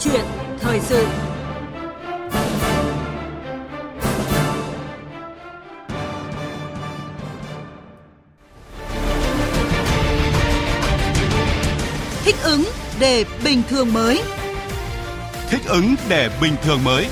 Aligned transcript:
chuyện, 0.00 0.24
thời 0.60 0.80
sự. 0.80 1.06
Thích 12.24 12.36
ứng 12.42 12.64
để 12.98 13.24
bình 13.44 13.62
thường 13.70 13.92
mới. 13.92 14.22
Thích 15.50 15.62
ứng 15.66 15.94
để 16.08 16.30
bình 16.40 16.56
thường 16.62 16.84
mới. 16.84 17.06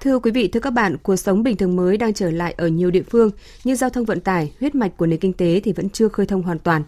Thưa 0.00 0.18
quý 0.18 0.30
vị, 0.30 0.48
thưa 0.48 0.60
các 0.60 0.70
bạn, 0.70 0.96
cuộc 1.02 1.16
sống 1.16 1.42
bình 1.42 1.56
thường 1.56 1.76
mới 1.76 1.96
đang 1.96 2.14
trở 2.14 2.30
lại 2.30 2.54
ở 2.56 2.68
nhiều 2.68 2.90
địa 2.90 3.02
phương, 3.02 3.30
như 3.64 3.74
giao 3.74 3.90
thông 3.90 4.04
vận 4.04 4.20
tải, 4.20 4.52
huyết 4.60 4.74
mạch 4.74 4.96
của 4.96 5.06
nền 5.06 5.18
kinh 5.18 5.32
tế 5.32 5.60
thì 5.64 5.72
vẫn 5.72 5.90
chưa 5.90 6.08
khơi 6.08 6.26
thông 6.26 6.42
hoàn 6.42 6.58
toàn. 6.58 6.82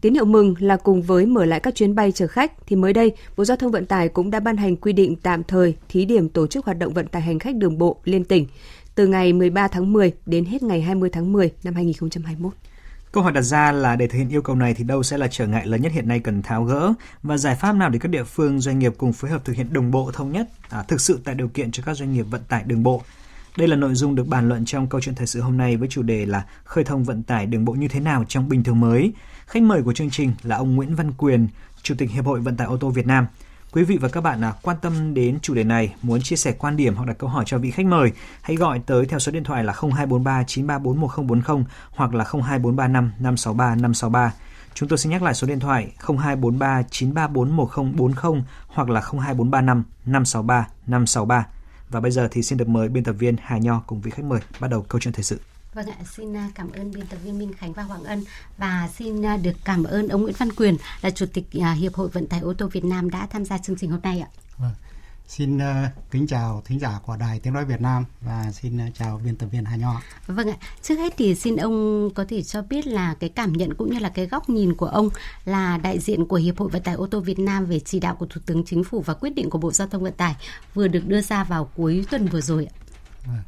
Tín 0.00 0.14
hiệu 0.14 0.24
mừng 0.24 0.54
là 0.58 0.76
cùng 0.76 1.02
với 1.02 1.26
mở 1.26 1.44
lại 1.44 1.60
các 1.60 1.74
chuyến 1.74 1.94
bay 1.94 2.12
chở 2.12 2.26
khách 2.26 2.52
thì 2.66 2.76
mới 2.76 2.92
đây, 2.92 3.12
Bộ 3.36 3.44
Giao 3.44 3.56
thông 3.56 3.70
Vận 3.70 3.86
tải 3.86 4.08
cũng 4.08 4.30
đã 4.30 4.40
ban 4.40 4.56
hành 4.56 4.76
quy 4.76 4.92
định 4.92 5.16
tạm 5.16 5.44
thời 5.44 5.74
thí 5.88 6.04
điểm 6.04 6.28
tổ 6.28 6.46
chức 6.46 6.64
hoạt 6.64 6.78
động 6.78 6.94
vận 6.94 7.06
tải 7.06 7.22
hành 7.22 7.38
khách 7.38 7.56
đường 7.56 7.78
bộ 7.78 7.96
liên 8.04 8.24
tỉnh 8.24 8.46
từ 8.94 9.06
ngày 9.06 9.32
13 9.32 9.68
tháng 9.68 9.92
10 9.92 10.12
đến 10.26 10.44
hết 10.44 10.62
ngày 10.62 10.80
20 10.80 11.10
tháng 11.12 11.32
10 11.32 11.50
năm 11.64 11.74
2021. 11.74 12.52
Câu 13.12 13.22
hỏi 13.22 13.32
đặt 13.32 13.42
ra 13.42 13.72
là 13.72 13.96
để 13.96 14.06
thực 14.06 14.18
hiện 14.18 14.28
yêu 14.28 14.42
cầu 14.42 14.56
này 14.56 14.74
thì 14.74 14.84
đâu 14.84 15.02
sẽ 15.02 15.18
là 15.18 15.28
trở 15.30 15.46
ngại 15.46 15.66
lớn 15.66 15.82
nhất 15.82 15.92
hiện 15.92 16.08
nay 16.08 16.20
cần 16.20 16.42
tháo 16.42 16.64
gỡ 16.64 16.92
và 17.22 17.36
giải 17.36 17.56
pháp 17.56 17.72
nào 17.72 17.88
để 17.88 17.98
các 17.98 18.08
địa 18.08 18.24
phương 18.24 18.60
doanh 18.60 18.78
nghiệp 18.78 18.92
cùng 18.98 19.12
phối 19.12 19.30
hợp 19.30 19.44
thực 19.44 19.56
hiện 19.56 19.72
đồng 19.72 19.90
bộ 19.90 20.10
thống 20.12 20.32
nhất, 20.32 20.48
à, 20.68 20.82
thực 20.82 21.00
sự 21.00 21.20
tạo 21.24 21.34
điều 21.34 21.48
kiện 21.48 21.70
cho 21.70 21.82
các 21.86 21.94
doanh 21.96 22.12
nghiệp 22.12 22.22
vận 22.22 22.42
tải 22.48 22.62
đường 22.66 22.82
bộ. 22.82 23.02
Đây 23.56 23.68
là 23.68 23.76
nội 23.76 23.94
dung 23.94 24.14
được 24.14 24.26
bàn 24.26 24.48
luận 24.48 24.64
trong 24.64 24.86
câu 24.86 25.00
chuyện 25.00 25.14
thời 25.14 25.26
sự 25.26 25.40
hôm 25.40 25.56
nay 25.56 25.76
với 25.76 25.88
chủ 25.88 26.02
đề 26.02 26.26
là 26.26 26.44
khơi 26.64 26.84
thông 26.84 27.04
vận 27.04 27.22
tải 27.22 27.46
đường 27.46 27.64
bộ 27.64 27.72
như 27.72 27.88
thế 27.88 28.00
nào 28.00 28.24
trong 28.28 28.48
bình 28.48 28.64
thường 28.64 28.80
mới. 28.80 29.12
Khách 29.46 29.62
mời 29.62 29.82
của 29.82 29.92
chương 29.92 30.10
trình 30.10 30.32
là 30.42 30.56
ông 30.56 30.76
Nguyễn 30.76 30.94
Văn 30.94 31.12
Quyền, 31.12 31.48
Chủ 31.82 31.94
tịch 31.98 32.10
Hiệp 32.10 32.24
hội 32.24 32.40
Vận 32.40 32.56
tải 32.56 32.66
ô 32.66 32.76
tô 32.76 32.90
Việt 32.90 33.06
Nam. 33.06 33.26
Quý 33.72 33.84
vị 33.84 33.96
và 33.96 34.08
các 34.08 34.20
bạn 34.20 34.40
nào 34.40 34.54
quan 34.62 34.76
tâm 34.82 35.14
đến 35.14 35.38
chủ 35.42 35.54
đề 35.54 35.64
này, 35.64 35.94
muốn 36.02 36.22
chia 36.22 36.36
sẻ 36.36 36.52
quan 36.52 36.76
điểm 36.76 36.94
hoặc 36.94 37.04
đặt 37.04 37.18
câu 37.18 37.30
hỏi 37.30 37.44
cho 37.46 37.58
vị 37.58 37.70
khách 37.70 37.86
mời, 37.86 38.12
hãy 38.42 38.56
gọi 38.56 38.80
tới 38.86 39.06
theo 39.06 39.18
số 39.18 39.32
điện 39.32 39.44
thoại 39.44 39.64
là 39.64 39.72
0243 39.72 40.44
934 40.46 41.00
1040 41.00 41.64
hoặc 41.90 42.14
là 42.14 42.24
02435 42.24 43.12
563 43.18 43.74
563. 43.74 44.32
Chúng 44.74 44.88
tôi 44.88 44.98
xin 44.98 45.12
nhắc 45.12 45.22
lại 45.22 45.34
số 45.34 45.46
điện 45.46 45.60
thoại 45.60 45.92
0243 45.98 46.82
934 46.90 47.56
1040 47.56 48.42
hoặc 48.66 48.88
là 48.90 49.00
02435 49.00 49.84
563 50.06 50.68
563. 50.86 51.46
Và 51.90 52.00
bây 52.00 52.10
giờ 52.10 52.28
thì 52.30 52.42
xin 52.42 52.58
được 52.58 52.68
mời 52.68 52.88
biên 52.88 53.04
tập 53.04 53.12
viên 53.12 53.36
Hà 53.42 53.58
Nho 53.58 53.80
cùng 53.86 54.00
vị 54.00 54.10
khách 54.10 54.24
mời 54.24 54.40
bắt 54.60 54.70
đầu 54.70 54.82
câu 54.88 55.00
chuyện 55.00 55.14
thời 55.14 55.24
sự. 55.24 55.40
Vâng 55.74 55.86
ạ, 55.86 55.96
xin 56.16 56.36
à, 56.36 56.48
cảm 56.54 56.72
ơn 56.72 56.92
biên 56.92 57.06
tập 57.06 57.16
viên 57.24 57.38
Minh 57.38 57.52
Khánh 57.52 57.72
và 57.72 57.82
Hoàng 57.82 58.04
Ân 58.04 58.24
và 58.58 58.88
xin 58.98 59.26
à, 59.26 59.36
được 59.36 59.56
cảm 59.64 59.84
ơn 59.84 60.08
ông 60.08 60.22
Nguyễn 60.22 60.34
Văn 60.38 60.52
Quyền 60.52 60.76
là 61.02 61.10
Chủ 61.10 61.26
tịch 61.32 61.44
à, 61.60 61.72
Hiệp 61.72 61.94
hội 61.94 62.08
Vận 62.08 62.26
tải 62.26 62.40
ô 62.40 62.54
tô 62.54 62.66
Việt 62.66 62.84
Nam 62.84 63.10
đã 63.10 63.26
tham 63.26 63.44
gia 63.44 63.58
chương 63.58 63.76
trình 63.76 63.90
hôm 63.90 64.00
nay 64.02 64.20
ạ. 64.20 64.28
Vâng. 64.58 64.74
Xin 65.28 65.56
uh, 65.56 65.62
kính 66.10 66.26
chào 66.26 66.62
thính 66.64 66.78
giả 66.78 66.98
của 67.06 67.16
Đài 67.16 67.40
Tiếng 67.40 67.52
Nói 67.52 67.64
Việt 67.64 67.80
Nam 67.80 68.04
và 68.20 68.52
xin 68.52 68.88
uh, 68.88 68.94
chào 68.94 69.20
biên 69.24 69.36
tập 69.36 69.46
viên 69.46 69.64
Hà 69.64 69.76
Nho. 69.76 70.00
Vâng 70.26 70.50
ạ, 70.50 70.56
trước 70.82 70.94
hết 70.96 71.14
thì 71.16 71.34
xin 71.34 71.56
ông 71.56 72.10
có 72.14 72.24
thể 72.28 72.42
cho 72.42 72.62
biết 72.62 72.86
là 72.86 73.14
cái 73.14 73.30
cảm 73.30 73.52
nhận 73.52 73.74
cũng 73.74 73.92
như 73.92 73.98
là 73.98 74.08
cái 74.08 74.26
góc 74.26 74.48
nhìn 74.48 74.74
của 74.74 74.86
ông 74.86 75.08
là 75.44 75.78
đại 75.78 75.98
diện 75.98 76.26
của 76.26 76.36
Hiệp 76.36 76.58
hội 76.58 76.68
Vận 76.68 76.82
tải 76.82 76.94
ô 76.94 77.06
tô 77.06 77.20
Việt 77.20 77.38
Nam 77.38 77.66
về 77.66 77.80
chỉ 77.80 78.00
đạo 78.00 78.14
của 78.14 78.26
Thủ 78.26 78.40
tướng 78.46 78.64
Chính 78.64 78.84
phủ 78.84 79.00
và 79.00 79.14
quyết 79.14 79.34
định 79.34 79.50
của 79.50 79.58
Bộ 79.58 79.72
Giao 79.72 79.88
thông 79.88 80.02
Vận 80.02 80.12
tải 80.12 80.36
vừa 80.74 80.88
được 80.88 81.06
đưa 81.06 81.20
ra 81.20 81.44
vào 81.44 81.70
cuối 81.76 82.06
tuần 82.10 82.26
vừa 82.26 82.40
rồi 82.40 82.66
ạ. 82.66 82.74
Vâng. 83.26 83.42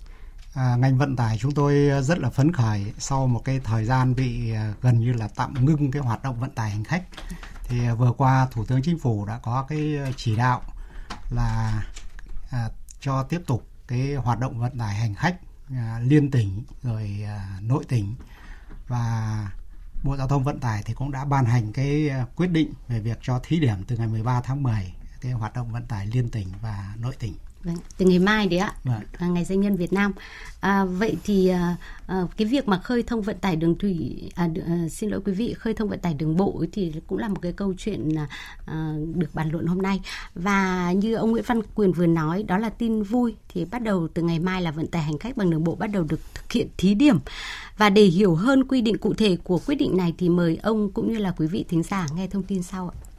À, 0.54 0.76
ngành 0.76 0.98
vận 0.98 1.16
tải 1.16 1.38
chúng 1.38 1.52
tôi 1.52 1.88
ờ, 1.88 2.02
rất 2.02 2.18
là 2.18 2.30
phấn 2.30 2.52
khởi 2.52 2.92
sau 2.98 3.26
một 3.26 3.44
cái 3.44 3.60
thời 3.64 3.84
gian 3.84 4.14
bị 4.14 4.52
ờ, 4.52 4.72
gần 4.82 5.00
như 5.00 5.12
là 5.12 5.28
tạm 5.28 5.64
ngưng 5.64 5.90
cái 5.90 6.02
hoạt 6.02 6.22
động 6.22 6.40
vận 6.40 6.50
tải 6.50 6.70
hành 6.70 6.84
khách. 6.84 7.04
Thì 7.64 7.86
ờ, 7.86 7.96
vừa 7.96 8.12
qua 8.12 8.48
Thủ 8.50 8.64
tướng 8.64 8.82
Chính 8.82 8.98
phủ 8.98 9.26
đã 9.26 9.38
có 9.38 9.66
cái 9.68 9.98
chỉ 10.16 10.36
đạo 10.36 10.62
là 11.30 11.82
à, 12.50 12.68
cho 13.00 13.22
tiếp 13.22 13.42
tục 13.46 13.66
cái 13.86 14.14
hoạt 14.14 14.38
động 14.38 14.60
vận 14.60 14.78
tải 14.78 14.94
hành 14.94 15.14
khách 15.14 15.36
à, 15.70 16.00
liên 16.02 16.30
tỉnh 16.30 16.64
rồi 16.82 17.22
à, 17.26 17.58
nội 17.60 17.84
tỉnh 17.88 18.14
và 18.88 19.36
Bộ 20.04 20.16
Giao 20.16 20.28
thông 20.28 20.44
Vận 20.44 20.60
tải 20.60 20.82
thì 20.82 20.94
cũng 20.94 21.10
đã 21.10 21.24
ban 21.24 21.44
hành 21.44 21.72
cái 21.72 22.10
quyết 22.36 22.50
định 22.50 22.72
về 22.88 23.00
việc 23.00 23.18
cho 23.22 23.40
thí 23.42 23.60
điểm 23.60 23.84
từ 23.86 23.96
ngày 23.96 24.06
13 24.06 24.40
tháng 24.40 24.62
10 24.62 24.94
cái 25.20 25.32
hoạt 25.32 25.54
động 25.54 25.72
vận 25.72 25.86
tải 25.86 26.06
liên 26.06 26.28
tỉnh 26.28 26.48
và 26.62 26.94
nội 26.98 27.16
tỉnh. 27.18 27.34
Vâng, 27.64 27.76
từ 27.96 28.06
ngày 28.06 28.18
mai 28.18 28.48
đấy 28.48 28.58
ạ, 28.58 28.74
vâng. 28.84 29.00
À, 29.18 29.26
ngày 29.26 29.44
doanh 29.44 29.60
nhân 29.60 29.76
Việt 29.76 29.92
Nam. 29.92 30.12
À, 30.60 30.84
vậy 30.84 31.16
thì 31.24 31.48
à, 31.48 31.76
à, 32.06 32.22
cái 32.36 32.48
việc 32.48 32.68
mà 32.68 32.78
khơi 32.78 33.02
thông 33.02 33.22
vận 33.22 33.38
tải 33.38 33.56
đường 33.56 33.78
thủy, 33.78 34.22
à, 34.34 34.48
à, 34.66 34.88
xin 34.90 35.10
lỗi 35.10 35.20
quý 35.24 35.32
vị, 35.32 35.54
khơi 35.58 35.74
thông 35.74 35.88
vận 35.88 35.98
tải 35.98 36.14
đường 36.14 36.36
bộ 36.36 36.64
thì 36.72 36.92
cũng 37.06 37.18
là 37.18 37.28
một 37.28 37.38
cái 37.42 37.52
câu 37.52 37.74
chuyện 37.78 38.14
à, 38.66 38.94
được 39.14 39.34
bàn 39.34 39.50
luận 39.50 39.66
hôm 39.66 39.82
nay. 39.82 40.00
Và 40.34 40.92
như 40.92 41.14
ông 41.14 41.30
Nguyễn 41.30 41.44
Văn 41.46 41.60
Quyền 41.74 41.92
vừa 41.92 42.06
nói, 42.06 42.42
đó 42.42 42.58
là 42.58 42.68
tin 42.68 43.02
vui 43.02 43.34
thì 43.48 43.64
bắt 43.64 43.82
đầu 43.82 44.08
từ 44.14 44.22
ngày 44.22 44.38
mai 44.38 44.62
là 44.62 44.70
vận 44.70 44.86
tải 44.86 45.02
hành 45.02 45.18
khách 45.18 45.36
bằng 45.36 45.50
đường 45.50 45.64
bộ 45.64 45.74
bắt 45.74 45.90
đầu 45.92 46.02
được 46.02 46.20
thực 46.34 46.52
hiện 46.52 46.68
thí 46.76 46.94
điểm. 46.94 47.18
Và 47.76 47.90
để 47.90 48.04
hiểu 48.04 48.34
hơn 48.34 48.64
quy 48.64 48.80
định 48.80 48.98
cụ 48.98 49.14
thể 49.14 49.36
của 49.36 49.60
quyết 49.66 49.74
định 49.74 49.96
này 49.96 50.14
thì 50.18 50.28
mời 50.28 50.58
ông 50.62 50.90
cũng 50.90 51.12
như 51.12 51.18
là 51.18 51.30
quý 51.30 51.46
vị 51.46 51.64
thính 51.68 51.82
giả 51.82 52.06
nghe 52.14 52.26
thông 52.26 52.42
tin 52.42 52.62
sau 52.62 52.88
ạ. 52.88 53.11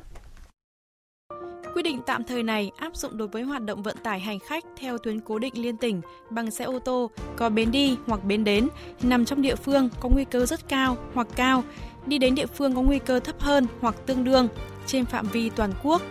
Quy 1.73 1.83
định 1.83 2.01
tạm 2.05 2.23
thời 2.23 2.43
này 2.43 2.71
áp 2.77 2.95
dụng 2.95 3.17
đối 3.17 3.27
với 3.27 3.43
hoạt 3.43 3.63
động 3.63 3.83
vận 3.83 3.97
tải 4.03 4.19
hành 4.19 4.39
khách 4.39 4.63
theo 4.77 4.97
tuyến 4.97 5.19
cố 5.19 5.39
định 5.39 5.53
liên 5.55 5.77
tỉnh 5.77 6.01
bằng 6.29 6.51
xe 6.51 6.65
ô 6.65 6.79
tô 6.79 7.11
có 7.35 7.49
bến 7.49 7.71
đi 7.71 7.97
hoặc 8.07 8.23
bến 8.23 8.43
đến 8.43 8.67
nằm 9.03 9.25
trong 9.25 9.41
địa 9.41 9.55
phương 9.55 9.89
có 9.99 10.09
nguy 10.09 10.25
cơ 10.25 10.45
rất 10.45 10.69
cao 10.69 10.97
hoặc 11.13 11.27
cao, 11.35 11.63
đi 12.05 12.17
đến 12.17 12.35
địa 12.35 12.45
phương 12.45 12.75
có 12.75 12.81
nguy 12.81 12.99
cơ 12.99 13.19
thấp 13.19 13.39
hơn 13.39 13.67
hoặc 13.81 13.95
tương 14.05 14.23
đương 14.23 14.47
trên 14.85 15.05
phạm 15.05 15.27
vi 15.27 15.49
toàn 15.49 15.73
quốc. 15.83 16.01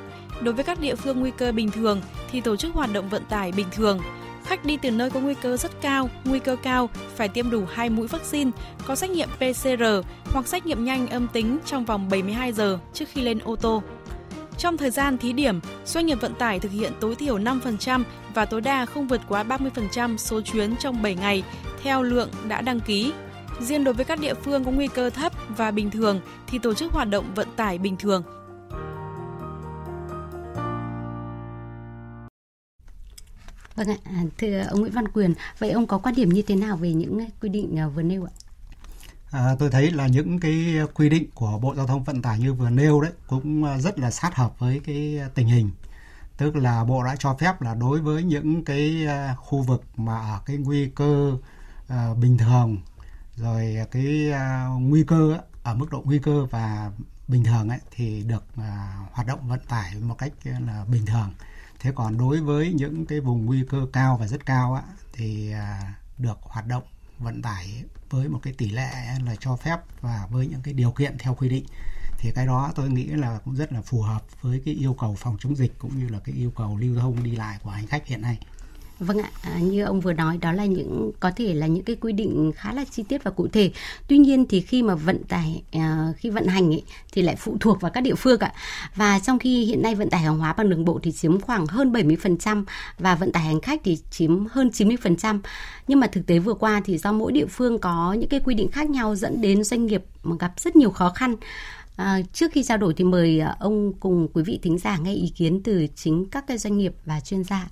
Đối 0.40 0.54
với 0.54 0.64
các 0.64 0.80
địa 0.80 0.94
phương 0.94 1.20
nguy 1.20 1.30
cơ 1.30 1.52
bình 1.52 1.70
thường 1.70 2.00
thì 2.30 2.40
tổ 2.40 2.56
chức 2.56 2.74
hoạt 2.74 2.92
động 2.92 3.08
vận 3.08 3.24
tải 3.24 3.52
bình 3.52 3.66
thường. 3.72 4.00
Khách 4.44 4.64
đi 4.64 4.76
từ 4.76 4.90
nơi 4.90 5.10
có 5.10 5.20
nguy 5.20 5.34
cơ 5.34 5.56
rất 5.56 5.80
cao, 5.80 6.10
nguy 6.24 6.38
cơ 6.38 6.56
cao 6.56 6.90
phải 7.16 7.28
tiêm 7.28 7.50
đủ 7.50 7.64
2 7.72 7.90
mũi 7.90 8.06
vaccine, 8.06 8.50
có 8.86 8.94
xét 8.94 9.10
nghiệm 9.10 9.28
PCR 9.28 9.84
hoặc 10.24 10.46
xét 10.46 10.66
nghiệm 10.66 10.84
nhanh 10.84 11.08
âm 11.08 11.28
tính 11.32 11.58
trong 11.66 11.84
vòng 11.84 12.08
72 12.10 12.52
giờ 12.52 12.78
trước 12.92 13.08
khi 13.08 13.22
lên 13.22 13.38
ô 13.44 13.56
tô. 13.56 13.82
Trong 14.62 14.76
thời 14.76 14.90
gian 14.90 15.18
thí 15.18 15.32
điểm, 15.32 15.60
doanh 15.84 16.06
nghiệp 16.06 16.20
vận 16.20 16.34
tải 16.34 16.60
thực 16.60 16.72
hiện 16.72 16.92
tối 17.00 17.14
thiểu 17.14 17.38
5% 17.38 18.04
và 18.34 18.44
tối 18.44 18.60
đa 18.60 18.86
không 18.86 19.08
vượt 19.08 19.20
quá 19.28 19.42
30% 19.42 20.16
số 20.16 20.40
chuyến 20.40 20.76
trong 20.76 21.02
7 21.02 21.14
ngày 21.14 21.42
theo 21.82 22.02
lượng 22.02 22.30
đã 22.48 22.60
đăng 22.60 22.80
ký. 22.80 23.12
Riêng 23.60 23.84
đối 23.84 23.94
với 23.94 24.04
các 24.04 24.20
địa 24.20 24.34
phương 24.34 24.64
có 24.64 24.70
nguy 24.70 24.88
cơ 24.88 25.10
thấp 25.10 25.32
và 25.48 25.70
bình 25.70 25.90
thường 25.90 26.20
thì 26.46 26.58
tổ 26.58 26.74
chức 26.74 26.92
hoạt 26.92 27.08
động 27.10 27.34
vận 27.34 27.48
tải 27.56 27.78
bình 27.78 27.96
thường. 27.96 28.22
Vâng 33.74 33.88
ạ, 33.88 33.96
à, 34.04 34.22
thưa 34.38 34.58
ông 34.70 34.80
Nguyễn 34.80 34.92
Văn 34.92 35.08
Quyền, 35.08 35.34
vậy 35.58 35.70
ông 35.70 35.86
có 35.86 35.98
quan 35.98 36.14
điểm 36.14 36.28
như 36.28 36.42
thế 36.42 36.56
nào 36.56 36.76
về 36.76 36.92
những 36.92 37.18
ờ, 37.18 37.24
quy 37.40 37.48
định 37.48 37.76
ờ, 37.76 37.88
vừa 37.88 38.02
nêu 38.02 38.24
ạ? 38.24 38.41
À, 39.32 39.54
tôi 39.58 39.70
thấy 39.70 39.90
là 39.90 40.06
những 40.06 40.40
cái 40.40 40.78
quy 40.94 41.08
định 41.08 41.30
của 41.34 41.58
Bộ 41.58 41.74
Giao 41.74 41.86
thông 41.86 42.04
Vận 42.04 42.22
tải 42.22 42.38
như 42.38 42.54
vừa 42.54 42.70
nêu 42.70 43.00
đấy 43.00 43.12
cũng 43.26 43.64
à, 43.64 43.78
rất 43.78 43.98
là 43.98 44.10
sát 44.10 44.34
hợp 44.34 44.58
với 44.58 44.80
cái 44.84 45.20
tình 45.34 45.46
hình. 45.46 45.70
Tức 46.36 46.56
là 46.56 46.84
Bộ 46.84 47.04
đã 47.04 47.16
cho 47.18 47.34
phép 47.34 47.62
là 47.62 47.74
đối 47.74 48.00
với 48.00 48.22
những 48.22 48.64
cái 48.64 49.06
à, 49.06 49.34
khu 49.34 49.62
vực 49.62 49.82
mà 49.96 50.18
ở 50.18 50.40
cái 50.46 50.56
nguy 50.56 50.88
cơ 50.88 51.36
à, 51.88 52.14
bình 52.14 52.38
thường 52.38 52.78
rồi 53.36 53.76
cái 53.90 54.30
à, 54.32 54.66
nguy 54.80 55.04
cơ 55.04 55.38
ở 55.62 55.74
mức 55.74 55.90
độ 55.90 56.02
nguy 56.04 56.18
cơ 56.18 56.44
và 56.50 56.90
bình 57.28 57.44
thường 57.44 57.68
ấy 57.68 57.78
thì 57.90 58.22
được 58.22 58.44
à, 58.56 58.96
hoạt 59.12 59.26
động 59.26 59.48
vận 59.48 59.60
tải 59.68 59.94
một 59.94 60.18
cách 60.18 60.32
à, 60.44 60.60
là 60.66 60.84
bình 60.84 61.06
thường. 61.06 61.32
Thế 61.80 61.92
còn 61.94 62.18
đối 62.18 62.40
với 62.40 62.72
những 62.72 63.06
cái 63.06 63.20
vùng 63.20 63.46
nguy 63.46 63.64
cơ 63.70 63.86
cao 63.92 64.16
và 64.16 64.26
rất 64.26 64.46
cao 64.46 64.74
á, 64.74 64.82
thì 65.12 65.52
à, 65.52 65.94
được 66.18 66.38
hoạt 66.42 66.66
động 66.66 66.82
vận 67.18 67.42
tải 67.42 67.84
với 68.10 68.28
một 68.28 68.40
cái 68.42 68.52
tỷ 68.52 68.70
lệ 68.70 68.90
là 69.24 69.36
cho 69.40 69.56
phép 69.56 69.76
và 70.00 70.26
với 70.30 70.46
những 70.46 70.62
cái 70.62 70.74
điều 70.74 70.90
kiện 70.90 71.18
theo 71.18 71.34
quy 71.34 71.48
định 71.48 71.64
thì 72.18 72.30
cái 72.34 72.46
đó 72.46 72.72
tôi 72.74 72.90
nghĩ 72.90 73.06
là 73.06 73.38
cũng 73.44 73.56
rất 73.56 73.72
là 73.72 73.82
phù 73.82 74.02
hợp 74.02 74.22
với 74.40 74.62
cái 74.64 74.74
yêu 74.74 74.94
cầu 74.94 75.16
phòng 75.18 75.36
chống 75.40 75.56
dịch 75.56 75.72
cũng 75.78 75.98
như 75.98 76.08
là 76.08 76.18
cái 76.18 76.34
yêu 76.34 76.50
cầu 76.50 76.76
lưu 76.76 76.96
thông 77.00 77.22
đi 77.22 77.36
lại 77.36 77.58
của 77.62 77.70
hành 77.70 77.86
khách 77.86 78.06
hiện 78.06 78.22
nay. 78.22 78.38
Vâng 79.06 79.18
ạ, 79.18 79.30
à, 79.42 79.58
như 79.58 79.84
ông 79.84 80.00
vừa 80.00 80.12
nói 80.12 80.38
đó 80.38 80.52
là 80.52 80.64
những 80.64 81.12
có 81.20 81.30
thể 81.36 81.54
là 81.54 81.66
những 81.66 81.84
cái 81.84 81.96
quy 81.96 82.12
định 82.12 82.52
khá 82.56 82.72
là 82.72 82.84
chi 82.90 83.02
tiết 83.02 83.24
và 83.24 83.30
cụ 83.30 83.48
thể. 83.48 83.70
Tuy 84.08 84.18
nhiên 84.18 84.46
thì 84.48 84.60
khi 84.60 84.82
mà 84.82 84.94
vận 84.94 85.24
tải 85.24 85.62
à, 85.72 86.12
khi 86.16 86.30
vận 86.30 86.46
hành 86.46 86.72
ấy, 86.72 86.82
thì 87.12 87.22
lại 87.22 87.36
phụ 87.36 87.56
thuộc 87.60 87.80
vào 87.80 87.90
các 87.90 88.00
địa 88.00 88.14
phương 88.14 88.40
ạ. 88.40 88.52
Và 88.96 89.18
trong 89.18 89.38
khi 89.38 89.64
hiện 89.64 89.82
nay 89.82 89.94
vận 89.94 90.10
tải 90.10 90.20
hàng 90.20 90.38
hóa 90.38 90.52
bằng 90.52 90.70
đường 90.70 90.84
bộ 90.84 91.00
thì 91.02 91.12
chiếm 91.12 91.40
khoảng 91.40 91.66
hơn 91.66 91.92
70% 91.92 92.64
và 92.98 93.14
vận 93.14 93.32
tải 93.32 93.42
hành 93.42 93.60
khách 93.60 93.80
thì 93.84 93.98
chiếm 94.10 94.46
hơn 94.46 94.70
90%. 94.72 95.40
Nhưng 95.88 96.00
mà 96.00 96.06
thực 96.06 96.26
tế 96.26 96.38
vừa 96.38 96.54
qua 96.54 96.80
thì 96.84 96.98
do 96.98 97.12
mỗi 97.12 97.32
địa 97.32 97.46
phương 97.46 97.78
có 97.78 98.12
những 98.12 98.28
cái 98.28 98.40
quy 98.40 98.54
định 98.54 98.70
khác 98.70 98.90
nhau 98.90 99.14
dẫn 99.16 99.40
đến 99.40 99.64
doanh 99.64 99.86
nghiệp 99.86 100.04
gặp 100.40 100.52
rất 100.56 100.76
nhiều 100.76 100.90
khó 100.90 101.10
khăn. 101.10 101.36
À, 101.96 102.18
trước 102.32 102.52
khi 102.52 102.62
trao 102.62 102.78
đổi 102.78 102.94
thì 102.94 103.04
mời 103.04 103.40
à, 103.40 103.56
ông 103.60 103.92
cùng 104.00 104.28
quý 104.32 104.42
vị 104.42 104.58
thính 104.62 104.78
giả 104.78 104.98
nghe 104.98 105.12
ý 105.12 105.32
kiến 105.36 105.60
từ 105.64 105.86
chính 105.94 106.26
các 106.30 106.46
cái 106.46 106.58
doanh 106.58 106.78
nghiệp 106.78 106.94
và 107.04 107.20
chuyên 107.20 107.44
gia. 107.44 107.68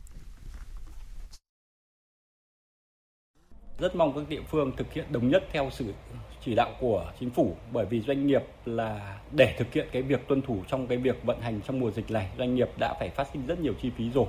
Rất 3.81 3.97
mong 3.97 4.13
các 4.15 4.29
địa 4.29 4.43
phương 4.49 4.73
thực 4.77 4.93
hiện 4.93 5.05
đồng 5.13 5.29
nhất 5.29 5.43
theo 5.53 5.71
sự 5.71 5.95
chỉ 6.41 6.55
đạo 6.55 6.71
của 6.81 7.13
chính 7.21 7.31
phủ, 7.31 7.57
bởi 7.73 7.87
vì 7.87 8.01
doanh 8.01 8.27
nghiệp 8.27 8.43
là 8.65 9.19
để 9.33 9.55
thực 9.59 9.73
hiện 9.73 9.89
cái 9.93 10.03
việc 10.03 10.29
tuân 10.29 10.43
thủ 10.43 10.63
trong 10.69 10.87
cái 10.87 10.99
việc 10.99 11.25
vận 11.25 11.41
hành 11.41 11.61
trong 11.67 11.81
mùa 11.81 11.91
dịch 11.91 12.11
này, 12.11 12.31
doanh 12.39 12.55
nghiệp 12.55 12.69
đã 12.79 12.95
phải 12.99 13.11
phát 13.11 13.27
sinh 13.33 13.47
rất 13.47 13.61
nhiều 13.61 13.75
chi 13.83 13.91
phí 13.97 14.11
rồi. 14.11 14.27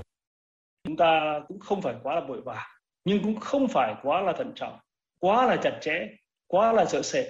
Chúng 0.83 0.97
ta 0.97 1.39
cũng 1.47 1.59
không 1.59 1.81
phải 1.81 1.95
quá 2.03 2.15
là 2.15 2.21
vội 2.21 2.41
vàng, 2.41 2.67
nhưng 3.05 3.23
cũng 3.23 3.39
không 3.39 3.67
phải 3.67 3.95
quá 4.03 4.21
là 4.21 4.33
thận 4.33 4.51
trọng, 4.55 4.79
quá 5.19 5.47
là 5.47 5.55
chặt 5.55 5.77
chẽ, 5.81 6.07
quá 6.47 6.73
là 6.73 6.85
sợ 6.85 7.01
sệt, 7.01 7.25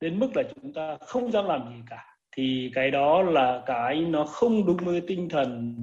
đến 0.00 0.18
mức 0.18 0.30
là 0.34 0.42
chúng 0.54 0.72
ta 0.72 0.96
không 1.00 1.32
dám 1.32 1.46
làm 1.46 1.68
gì 1.68 1.82
cả. 1.90 2.06
Thì 2.36 2.70
cái 2.74 2.90
đó 2.90 3.22
là 3.22 3.62
cái 3.66 4.00
nó 4.00 4.24
không 4.24 4.66
đúng 4.66 4.76
với 4.76 5.02
tinh 5.06 5.28
thần 5.28 5.76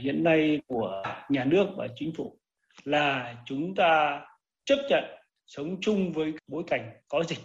hiện 0.00 0.24
nay 0.24 0.60
của 0.66 1.02
nhà 1.28 1.44
nước 1.44 1.66
và 1.76 1.88
chính 1.96 2.12
phủ, 2.16 2.36
là 2.84 3.36
chúng 3.44 3.74
ta 3.74 4.20
chấp 4.68 4.78
nhận 4.88 5.04
sống 5.46 5.76
chung 5.80 6.12
với 6.12 6.32
bối 6.48 6.62
cảnh 6.70 6.90
có 7.08 7.24
dịch. 7.28 7.38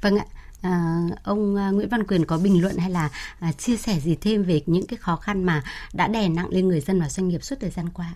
Vâng 0.00 0.18
ạ. 0.18 0.24
À, 0.62 1.02
ông 1.24 1.56
à, 1.56 1.70
Nguyễn 1.70 1.88
Văn 1.88 2.06
Quyền 2.06 2.24
có 2.24 2.38
bình 2.38 2.62
luận 2.62 2.76
hay 2.76 2.90
là 2.90 3.10
à, 3.40 3.52
chia 3.52 3.76
sẻ 3.76 4.00
gì 4.00 4.16
thêm 4.20 4.42
về 4.42 4.62
những 4.66 4.86
cái 4.86 4.96
khó 4.96 5.16
khăn 5.16 5.44
mà 5.44 5.62
đã 5.92 6.08
đè 6.08 6.28
nặng 6.28 6.48
lên 6.50 6.68
người 6.68 6.80
dân 6.80 7.00
và 7.00 7.08
doanh 7.08 7.28
nghiệp 7.28 7.42
suốt 7.42 7.56
thời 7.60 7.70
gian 7.70 7.88
qua? 7.88 8.14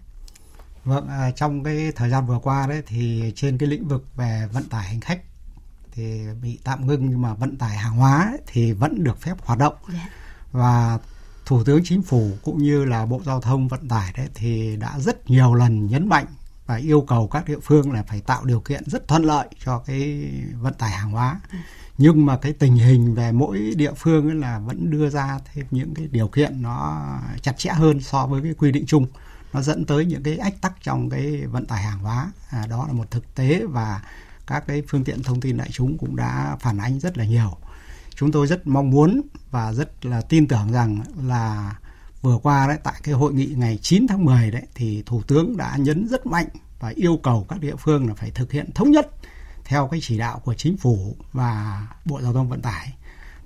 Vâng, 0.85 1.09
à, 1.09 1.31
trong 1.37 1.65
cái 1.65 1.93
thời 1.97 2.11
gian 2.11 2.27
vừa 2.27 2.39
qua 2.43 2.67
đấy 2.67 2.83
thì 2.87 3.33
trên 3.37 3.59
cái 3.59 3.69
lĩnh 3.69 3.89
vực 3.89 4.05
về 4.17 4.49
vận 4.53 4.65
tải 4.69 4.85
hành 4.85 5.01
khách 5.01 5.21
thì 5.93 6.21
bị 6.43 6.59
tạm 6.65 6.87
ngưng 6.87 7.11
nhưng 7.11 7.23
mà 7.23 7.35
vận 7.35 7.59
tải 7.59 7.77
hàng 7.77 7.97
hóa 7.97 8.29
ấy, 8.31 8.39
thì 8.47 8.73
vẫn 8.73 9.05
được 9.05 9.21
phép 9.21 9.35
hoạt 9.41 9.59
động. 9.59 9.75
Yeah. 9.89 9.95
Dạ. 9.95 10.09
Và 10.53 10.99
Thủ 11.47 11.65
tướng 11.65 11.81
Chính 11.85 12.03
phủ 12.03 12.31
cũng 12.43 12.59
như 12.59 12.85
là 12.85 13.07
Bộ 13.07 13.21
Giao 13.25 13.41
thông 13.41 13.69
Vận 13.69 13.89
tải 13.89 14.13
đấy 14.17 14.29
thì 14.35 14.77
đã 14.77 14.99
rất 14.99 15.31
nhiều 15.31 15.55
lần 15.55 15.87
nhấn 15.87 16.09
mạnh 16.09 16.27
và 16.73 16.79
yêu 16.79 17.01
cầu 17.01 17.29
các 17.29 17.49
địa 17.49 17.59
phương 17.63 17.93
là 17.93 18.03
phải 18.03 18.21
tạo 18.21 18.45
điều 18.45 18.61
kiện 18.61 18.83
rất 18.87 19.09
thuận 19.09 19.23
lợi 19.23 19.49
cho 19.65 19.79
cái 19.79 20.31
vận 20.61 20.75
tải 20.75 20.91
hàng 20.91 21.11
hóa. 21.11 21.41
Nhưng 21.99 22.27
mà 22.27 22.37
cái 22.37 22.53
tình 22.53 22.77
hình 22.77 23.15
về 23.15 23.33
mỗi 23.33 23.73
địa 23.77 23.93
phương 23.97 24.41
là 24.41 24.59
vẫn 24.59 24.91
đưa 24.91 25.11
ra 25.11 25.39
thêm 25.53 25.67
những 25.71 25.95
cái 25.95 26.09
điều 26.11 26.29
kiện 26.29 26.63
nó 26.63 27.07
chặt 27.43 27.59
chẽ 27.59 27.71
hơn 27.71 28.01
so 28.01 28.27
với 28.27 28.43
cái 28.43 28.55
quy 28.59 28.73
định 28.73 28.85
chung. 28.87 29.07
Nó 29.53 29.63
dẫn 29.63 29.85
tới 29.85 30.05
những 30.05 30.23
cái 30.23 30.37
ách 30.37 30.61
tắc 30.61 30.73
trong 30.83 31.11
cái 31.11 31.47
vận 31.47 31.67
tải 31.67 31.83
hàng 31.83 31.99
hóa. 31.99 32.31
À, 32.51 32.67
đó 32.67 32.85
là 32.87 32.93
một 32.93 33.11
thực 33.11 33.35
tế 33.35 33.63
và 33.67 34.03
các 34.47 34.65
cái 34.67 34.83
phương 34.89 35.05
tiện 35.05 35.23
thông 35.23 35.41
tin 35.41 35.57
đại 35.57 35.69
chúng 35.73 35.99
cũng 35.99 36.17
đã 36.17 36.57
phản 36.61 36.79
ánh 36.79 37.01
rất 37.01 37.19
là 37.19 37.25
nhiều 37.25 37.57
chúng 38.15 38.33
tôi 38.33 38.47
rất 38.47 38.67
mong 38.67 38.91
muốn 38.91 39.21
và 39.51 39.73
rất 39.73 40.07
là 40.07 40.21
tin 40.21 40.49
tưởng 40.49 40.73
rằng 40.73 41.01
là 41.29 41.75
vừa 42.23 42.39
qua 42.43 42.67
đấy, 42.67 42.79
tại 42.85 42.95
cái 43.03 43.15
hội 43.15 43.35
nghị 43.35 43.55
ngày 43.57 43.79
9 43.83 44.07
tháng 44.07 44.25
10 44.25 44.51
đấy, 44.51 44.63
thì 44.75 45.03
thủ 45.07 45.23
tướng 45.27 45.57
đã 45.57 45.77
nhấn 45.77 46.09
rất 46.09 46.27
mạnh 46.27 46.47
và 46.81 46.93
yêu 46.95 47.21
cầu 47.23 47.47
các 47.49 47.61
địa 47.61 47.77
phương 47.77 48.09
là 48.09 48.15
phải 48.15 48.31
thực 48.31 48.53
hiện 48.53 48.73
thống 48.75 48.91
nhất 48.91 49.11
theo 49.65 49.89
cái 49.91 50.01
chỉ 50.03 50.19
đạo 50.19 50.41
của 50.45 50.55
chính 50.55 50.77
phủ 50.77 51.17
và 51.33 51.87
bộ 52.05 52.21
giao 52.23 52.33
thông 52.33 52.49
vận 52.49 52.63
tải. 52.63 52.93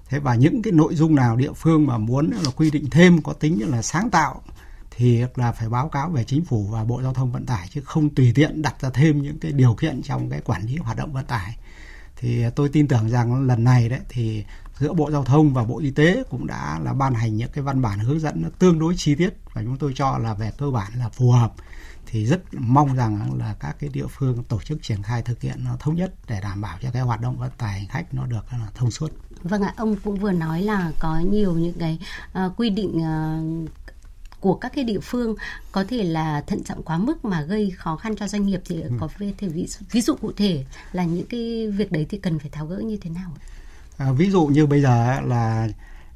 Thế 0.08 0.18
và 0.18 0.34
những 0.34 0.62
cái 0.62 0.72
nội 0.72 0.94
dung 0.94 1.14
nào 1.14 1.36
địa 1.36 1.52
phương 1.52 1.86
mà 1.86 1.98
muốn 1.98 2.30
là 2.30 2.50
quy 2.56 2.70
định 2.70 2.90
thêm, 2.90 3.22
có 3.22 3.32
tính 3.32 3.70
là 3.70 3.82
sáng 3.82 4.10
tạo, 4.10 4.42
thì 4.90 5.22
là 5.34 5.52
phải 5.52 5.68
báo 5.68 5.88
cáo 5.88 6.10
về 6.10 6.24
chính 6.24 6.44
phủ 6.44 6.66
và 6.70 6.84
bộ 6.84 7.02
giao 7.02 7.14
thông 7.14 7.32
vận 7.32 7.46
tải, 7.46 7.68
chứ 7.70 7.80
không 7.84 8.14
tùy 8.14 8.32
tiện 8.34 8.62
đặt 8.62 8.80
ra 8.80 8.90
thêm 8.90 9.22
những 9.22 9.38
cái 9.38 9.52
điều 9.52 9.74
kiện 9.74 10.02
trong 10.02 10.30
cái 10.30 10.40
quản 10.40 10.66
lý 10.66 10.76
hoạt 10.76 10.96
động 10.96 11.12
vận 11.12 11.24
tải. 11.24 11.56
Thì 12.16 12.44
tôi 12.54 12.68
tin 12.68 12.88
tưởng 12.88 13.08
rằng 13.10 13.46
lần 13.46 13.64
này 13.64 13.88
đấy, 13.88 14.00
thì 14.08 14.44
giữa 14.78 14.92
Bộ 14.92 15.10
Giao 15.10 15.24
thông 15.24 15.54
và 15.54 15.64
Bộ 15.64 15.78
Y 15.78 15.90
tế 15.90 16.22
cũng 16.30 16.46
đã 16.46 16.78
là 16.84 16.92
ban 16.92 17.14
hành 17.14 17.36
những 17.36 17.50
cái 17.52 17.64
văn 17.64 17.82
bản 17.82 17.98
hướng 17.98 18.20
dẫn 18.20 18.42
nó 18.42 18.48
tương 18.58 18.78
đối 18.78 18.94
chi 18.96 19.14
tiết 19.14 19.30
và 19.52 19.62
chúng 19.62 19.76
tôi 19.76 19.92
cho 19.96 20.18
là 20.18 20.34
về 20.34 20.52
cơ 20.58 20.70
bản 20.70 20.92
là 20.98 21.08
phù 21.08 21.30
hợp 21.30 21.52
thì 22.06 22.26
rất 22.26 22.40
mong 22.52 22.96
rằng 22.96 23.38
là 23.38 23.54
các 23.60 23.76
cái 23.80 23.90
địa 23.92 24.06
phương 24.06 24.44
tổ 24.44 24.60
chức 24.60 24.82
triển 24.82 25.02
khai 25.02 25.22
thực 25.22 25.40
hiện 25.40 25.64
nó 25.64 25.76
thống 25.80 25.96
nhất 25.96 26.14
để 26.28 26.40
đảm 26.40 26.60
bảo 26.60 26.78
cho 26.82 26.90
cái 26.90 27.02
hoạt 27.02 27.20
động 27.20 27.38
vận 27.38 27.50
tải 27.58 27.72
hành 27.72 27.88
khách 27.88 28.14
nó 28.14 28.26
được 28.26 28.44
là 28.52 28.68
thông 28.74 28.90
suốt. 28.90 29.12
Vâng 29.42 29.62
ạ, 29.62 29.74
ông 29.76 29.96
cũng 30.04 30.16
vừa 30.16 30.32
nói 30.32 30.62
là 30.62 30.92
có 30.98 31.18
nhiều 31.18 31.54
những 31.54 31.78
cái 31.78 31.98
uh, 32.46 32.52
quy 32.56 32.70
định 32.70 33.02
uh, 33.64 33.70
của 34.40 34.54
các 34.54 34.72
cái 34.74 34.84
địa 34.84 35.00
phương 35.00 35.34
có 35.72 35.84
thể 35.88 36.04
là 36.04 36.40
thận 36.46 36.64
trọng 36.64 36.82
quá 36.82 36.98
mức 36.98 37.24
mà 37.24 37.42
gây 37.42 37.70
khó 37.70 37.96
khăn 37.96 38.16
cho 38.16 38.28
doanh 38.28 38.46
nghiệp 38.46 38.60
thì 38.64 38.80
ừ. 38.80 38.90
có 39.00 39.08
thể 39.18 39.48
ví, 39.48 39.66
ví 39.90 40.00
dụ 40.00 40.14
cụ 40.14 40.32
thể 40.36 40.64
là 40.92 41.04
những 41.04 41.26
cái 41.26 41.68
việc 41.68 41.92
đấy 41.92 42.06
thì 42.08 42.18
cần 42.18 42.38
phải 42.38 42.50
tháo 42.50 42.66
gỡ 42.66 42.78
như 42.78 42.96
thế 42.96 43.10
nào? 43.10 43.30
À, 43.98 44.12
ví 44.12 44.30
dụ 44.30 44.46
như 44.46 44.66
bây 44.66 44.82
giờ 44.82 45.20
là 45.20 45.68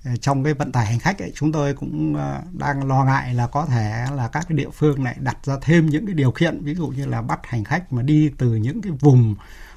ờ, 0.05 0.17
trong 0.17 0.45
cái 0.45 0.55
vận 0.55 0.73
tải 0.73 0.87
hành 0.87 0.99
khách 0.99 1.19
ấy, 1.19 1.33
chúng 1.35 1.53
tôi 1.53 1.75
cũng 1.75 2.17
ờ, 2.17 2.43
đang 2.53 2.89
lo 2.89 3.05
ngại 3.05 3.35
là 3.35 3.47
có 3.47 3.67
thể 3.67 4.07
là 4.17 4.29
các 4.29 4.47
cái 4.49 4.59
địa 4.59 4.71
phương 4.71 5.05
lại 5.05 5.17
đặt 5.19 5.37
ra 5.45 5.55
thêm 5.63 5.87
những 5.87 6.07
cái 6.07 6.15
điều 6.15 6.33
kiện 6.33 6.65
ví 6.65 6.75
dụ 6.75 6.89
như 6.89 7.07
là 7.07 7.23
bắt 7.23 7.41
hành 7.43 7.65
khách 7.65 7.93
mà 7.93 8.03
đi 8.03 8.31
từ 8.39 8.55
những 8.55 8.83
cái 8.83 8.93
vùng 9.01 9.35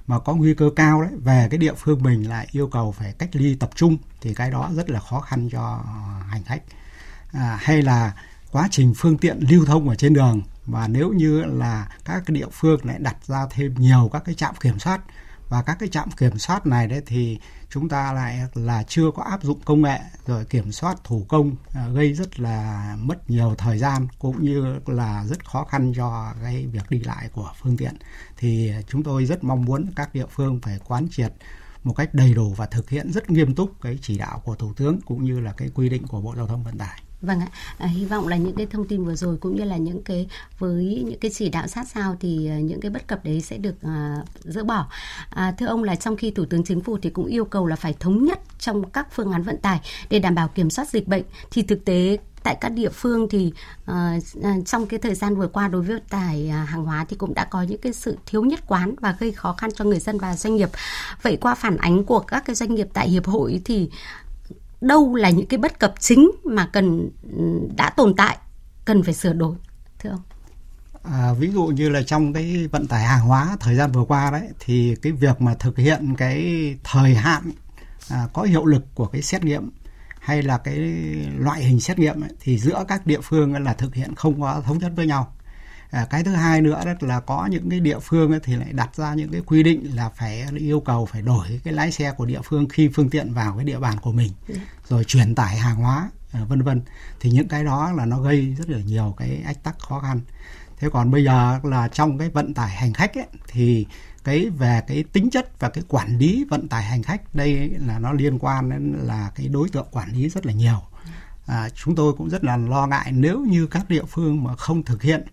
mà 0.07 0.19
có 0.19 0.33
nguy 0.35 0.53
cơ 0.53 0.69
cao 0.75 1.01
đấy 1.01 1.11
về 1.23 1.47
cái 1.51 1.57
địa 1.57 1.73
phương 1.77 2.03
mình 2.03 2.29
lại 2.29 2.47
yêu 2.51 2.67
cầu 2.67 2.91
phải 2.91 3.13
cách 3.17 3.29
ly 3.33 3.55
tập 3.55 3.69
trung 3.75 3.97
thì 4.21 4.33
cái 4.33 4.51
đó 4.51 4.69
rất 4.75 4.89
là 4.89 4.99
khó 4.99 5.19
khăn 5.19 5.49
cho 5.51 5.83
hành 6.29 6.43
khách. 6.43 6.61
À, 7.31 7.57
hay 7.61 7.81
là 7.81 8.13
quá 8.51 8.67
trình 8.71 8.93
phương 8.97 9.17
tiện 9.17 9.39
lưu 9.49 9.65
thông 9.65 9.89
ở 9.89 9.95
trên 9.95 10.13
đường 10.13 10.41
và 10.65 10.87
nếu 10.87 11.11
như 11.11 11.43
là 11.43 11.87
các 12.05 12.23
cái 12.25 12.35
địa 12.35 12.47
phương 12.51 12.79
lại 12.83 12.97
đặt 12.99 13.15
ra 13.27 13.47
thêm 13.49 13.73
nhiều 13.77 14.09
các 14.13 14.23
cái 14.25 14.35
trạm 14.35 14.55
kiểm 14.55 14.79
soát 14.79 15.01
và 15.53 15.61
các 15.61 15.77
cái 15.79 15.89
trạm 15.89 16.11
kiểm 16.11 16.37
soát 16.37 16.65
này 16.65 16.87
đấy 16.87 17.01
thì 17.05 17.39
chúng 17.69 17.89
ta 17.89 18.13
lại 18.13 18.39
là 18.53 18.83
chưa 18.83 19.11
có 19.15 19.23
áp 19.23 19.43
dụng 19.43 19.59
công 19.65 19.81
nghệ, 19.81 19.99
rồi 20.25 20.45
kiểm 20.45 20.71
soát 20.71 20.97
thủ 21.03 21.25
công 21.29 21.55
à, 21.73 21.87
gây 21.87 22.13
rất 22.13 22.39
là 22.39 22.95
mất 22.99 23.29
nhiều 23.29 23.55
thời 23.57 23.77
gian 23.77 24.07
cũng 24.19 24.43
như 24.43 24.79
là 24.85 25.25
rất 25.25 25.45
khó 25.45 25.63
khăn 25.63 25.93
cho 25.95 26.33
cái 26.43 26.67
việc 26.67 26.89
đi 26.89 26.99
lại 26.99 27.29
của 27.33 27.51
phương 27.61 27.77
tiện. 27.77 27.93
Thì 28.37 28.71
chúng 28.87 29.03
tôi 29.03 29.25
rất 29.25 29.43
mong 29.43 29.65
muốn 29.65 29.91
các 29.95 30.13
địa 30.13 30.25
phương 30.29 30.59
phải 30.61 30.79
quán 30.87 31.07
triệt 31.11 31.33
một 31.83 31.93
cách 31.93 32.13
đầy 32.13 32.33
đủ 32.33 32.53
và 32.53 32.65
thực 32.65 32.89
hiện 32.89 33.11
rất 33.11 33.29
nghiêm 33.29 33.55
túc 33.55 33.81
cái 33.81 33.99
chỉ 34.01 34.17
đạo 34.17 34.41
của 34.45 34.55
thủ 34.55 34.73
tướng 34.73 35.01
cũng 35.01 35.23
như 35.23 35.39
là 35.39 35.53
cái 35.57 35.69
quy 35.73 35.89
định 35.89 36.07
của 36.07 36.21
bộ 36.21 36.33
giao 36.35 36.47
thông 36.47 36.63
vận 36.63 36.77
tải. 36.77 37.01
Vâng 37.23 37.39
ạ, 37.39 37.47
à, 37.77 37.87
hy 37.87 38.05
vọng 38.05 38.27
là 38.27 38.37
những 38.37 38.55
cái 38.55 38.65
thông 38.65 38.87
tin 38.87 39.05
vừa 39.05 39.15
rồi 39.15 39.37
cũng 39.37 39.55
như 39.55 39.63
là 39.63 39.77
những 39.77 40.03
cái 40.03 40.27
với 40.59 41.03
những 41.05 41.19
cái 41.19 41.31
chỉ 41.33 41.49
đạo 41.49 41.67
sát 41.67 41.87
sao 41.87 42.17
thì 42.19 42.49
à, 42.49 42.59
những 42.59 42.81
cái 42.81 42.91
bất 42.91 43.07
cập 43.07 43.25
đấy 43.25 43.41
sẽ 43.41 43.57
được 43.57 43.75
à, 43.81 44.17
dỡ 44.43 44.63
bỏ. 44.63 44.87
À, 45.29 45.53
thưa 45.57 45.65
ông 45.65 45.83
là 45.83 45.95
trong 45.95 46.17
khi 46.17 46.31
Thủ 46.31 46.45
tướng 46.45 46.63
Chính 46.63 46.81
phủ 46.81 46.97
thì 47.01 47.09
cũng 47.09 47.25
yêu 47.25 47.45
cầu 47.45 47.67
là 47.67 47.75
phải 47.75 47.93
thống 47.99 48.25
nhất 48.25 48.39
trong 48.59 48.89
các 48.89 49.07
phương 49.11 49.31
án 49.31 49.43
vận 49.43 49.57
tải 49.57 49.79
để 50.09 50.19
đảm 50.19 50.35
bảo 50.35 50.47
kiểm 50.47 50.69
soát 50.69 50.89
dịch 50.89 51.07
bệnh 51.07 51.23
thì 51.51 51.61
thực 51.61 51.85
tế 51.85 52.17
tại 52.43 52.57
các 52.61 52.69
địa 52.69 52.89
phương 52.89 53.29
thì 53.29 53.53
uh, 53.91 53.95
trong 54.65 54.85
cái 54.85 54.99
thời 54.99 55.15
gian 55.15 55.35
vừa 55.35 55.47
qua 55.47 55.67
đối 55.67 55.81
với 55.81 55.99
tải 56.09 56.51
uh, 56.63 56.69
hàng 56.69 56.85
hóa 56.85 57.05
thì 57.09 57.15
cũng 57.15 57.33
đã 57.33 57.45
có 57.45 57.61
những 57.61 57.81
cái 57.81 57.93
sự 57.93 58.17
thiếu 58.25 58.43
nhất 58.43 58.59
quán 58.67 58.95
và 58.99 59.15
gây 59.19 59.31
khó 59.31 59.53
khăn 59.53 59.69
cho 59.75 59.85
người 59.85 59.99
dân 59.99 60.17
và 60.17 60.35
doanh 60.35 60.55
nghiệp. 60.55 60.69
Vậy 61.21 61.37
qua 61.41 61.55
phản 61.55 61.77
ánh 61.77 62.03
của 62.03 62.19
các 62.19 62.45
cái 62.45 62.55
doanh 62.55 62.75
nghiệp 62.75 62.87
tại 62.93 63.09
hiệp 63.09 63.25
hội 63.25 63.61
thì 63.65 63.89
đâu 64.83 65.15
là 65.15 65.29
những 65.29 65.45
cái 65.45 65.57
bất 65.57 65.79
cập 65.79 65.93
chính 65.99 66.31
mà 66.43 66.69
cần 66.73 67.09
ừ, 67.37 67.69
đã 67.75 67.89
tồn 67.89 68.13
tại 68.17 68.37
cần 68.85 69.03
phải 69.03 69.13
sửa 69.13 69.33
đổi 69.33 69.55
thưa 69.99 70.09
ông? 70.09 70.21
À, 71.03 71.33
ví 71.33 71.51
dụ 71.51 71.65
như 71.65 71.89
là 71.89 72.03
trong 72.03 72.33
cái 72.33 72.67
vận 72.71 72.87
tải 72.87 73.03
hàng 73.03 73.25
hóa 73.25 73.57
thời 73.59 73.75
gian 73.75 73.91
vừa 73.91 74.03
qua 74.03 74.31
đấy 74.31 74.49
thì 74.59 74.95
cái 75.01 75.11
việc 75.11 75.41
mà 75.41 75.53
thực 75.53 75.77
hiện 75.77 76.15
cái 76.17 76.75
thời 76.83 77.15
hạn 77.15 77.51
à, 78.09 78.27
có 78.33 78.41
hiệu 78.41 78.65
lực 78.65 78.83
của 78.95 79.05
cái 79.05 79.21
xét 79.21 79.43
nghiệm 79.43 79.69
hay 80.19 80.41
là 80.41 80.57
cái 80.57 80.77
loại 81.37 81.63
hình 81.63 81.79
xét 81.79 81.99
nghiệm 81.99 82.21
ấy, 82.21 82.29
thì 82.39 82.57
giữa 82.57 82.83
các 82.87 83.05
địa 83.05 83.19
phương 83.23 83.53
là 83.63 83.73
thực 83.73 83.95
hiện 83.95 84.15
không 84.15 84.41
có 84.41 84.61
thống 84.65 84.77
nhất 84.77 84.91
với 84.95 85.07
nhau. 85.07 85.33
À, 85.93 86.05
cái 86.09 86.23
thứ 86.23 86.31
hai 86.31 86.61
nữa 86.61 86.81
đó 86.85 86.93
là 86.99 87.19
có 87.19 87.45
những 87.45 87.69
cái 87.69 87.79
địa 87.79 87.99
phương 87.99 88.31
ấy 88.31 88.39
thì 88.43 88.55
lại 88.55 88.73
đặt 88.73 88.95
ra 88.95 89.13
những 89.13 89.31
cái 89.31 89.41
quy 89.45 89.63
định 89.63 89.95
là 89.95 90.09
phải 90.09 90.45
yêu 90.57 90.79
cầu 90.79 91.05
phải 91.05 91.21
đổi 91.21 91.61
cái 91.63 91.73
lái 91.73 91.91
xe 91.91 92.11
của 92.11 92.25
địa 92.25 92.39
phương 92.43 92.69
khi 92.69 92.89
phương 92.93 93.09
tiện 93.09 93.33
vào 93.33 93.55
cái 93.55 93.65
địa 93.65 93.79
bàn 93.79 93.97
của 93.99 94.11
mình 94.11 94.31
ừ. 94.47 94.55
rồi 94.87 95.03
truyền 95.03 95.35
tải 95.35 95.57
hàng 95.57 95.75
hóa 95.75 96.09
à, 96.31 96.43
vân 96.43 96.61
vân. 96.61 96.81
Thì 97.19 97.29
những 97.29 97.47
cái 97.47 97.63
đó 97.63 97.91
là 97.91 98.05
nó 98.05 98.19
gây 98.19 98.55
rất 98.57 98.69
là 98.69 98.77
nhiều 98.77 99.15
cái 99.17 99.41
ách 99.45 99.63
tắc 99.63 99.79
khó 99.79 99.99
khăn. 99.99 100.21
Thế 100.79 100.89
còn 100.89 101.11
bây 101.11 101.23
giờ 101.23 101.59
là 101.63 101.87
trong 101.87 102.17
cái 102.17 102.29
vận 102.29 102.53
tải 102.53 102.69
hành 102.69 102.93
khách 102.93 103.17
ấy, 103.17 103.27
thì 103.47 103.85
cái 104.23 104.49
về 104.49 104.81
cái 104.87 105.03
tính 105.13 105.29
chất 105.29 105.59
và 105.59 105.69
cái 105.69 105.83
quản 105.87 106.17
lý 106.17 106.45
vận 106.49 106.67
tải 106.67 106.83
hành 106.83 107.03
khách 107.03 107.35
đây 107.35 107.71
là 107.87 107.99
nó 107.99 108.13
liên 108.13 108.39
quan 108.39 108.69
đến 108.69 108.93
là 109.03 109.31
cái 109.35 109.47
đối 109.47 109.69
tượng 109.69 109.87
quản 109.91 110.11
lý 110.11 110.29
rất 110.29 110.45
là 110.45 110.53
nhiều. 110.53 110.81
À, 111.45 111.69
chúng 111.69 111.95
tôi 111.95 112.13
cũng 112.13 112.29
rất 112.29 112.43
là 112.43 112.57
lo 112.57 112.87
ngại 112.87 113.11
nếu 113.11 113.39
như 113.39 113.67
các 113.67 113.89
địa 113.89 114.03
phương 114.07 114.43
mà 114.43 114.55
không 114.55 114.83
thực 114.83 115.01
hiện 115.01 115.23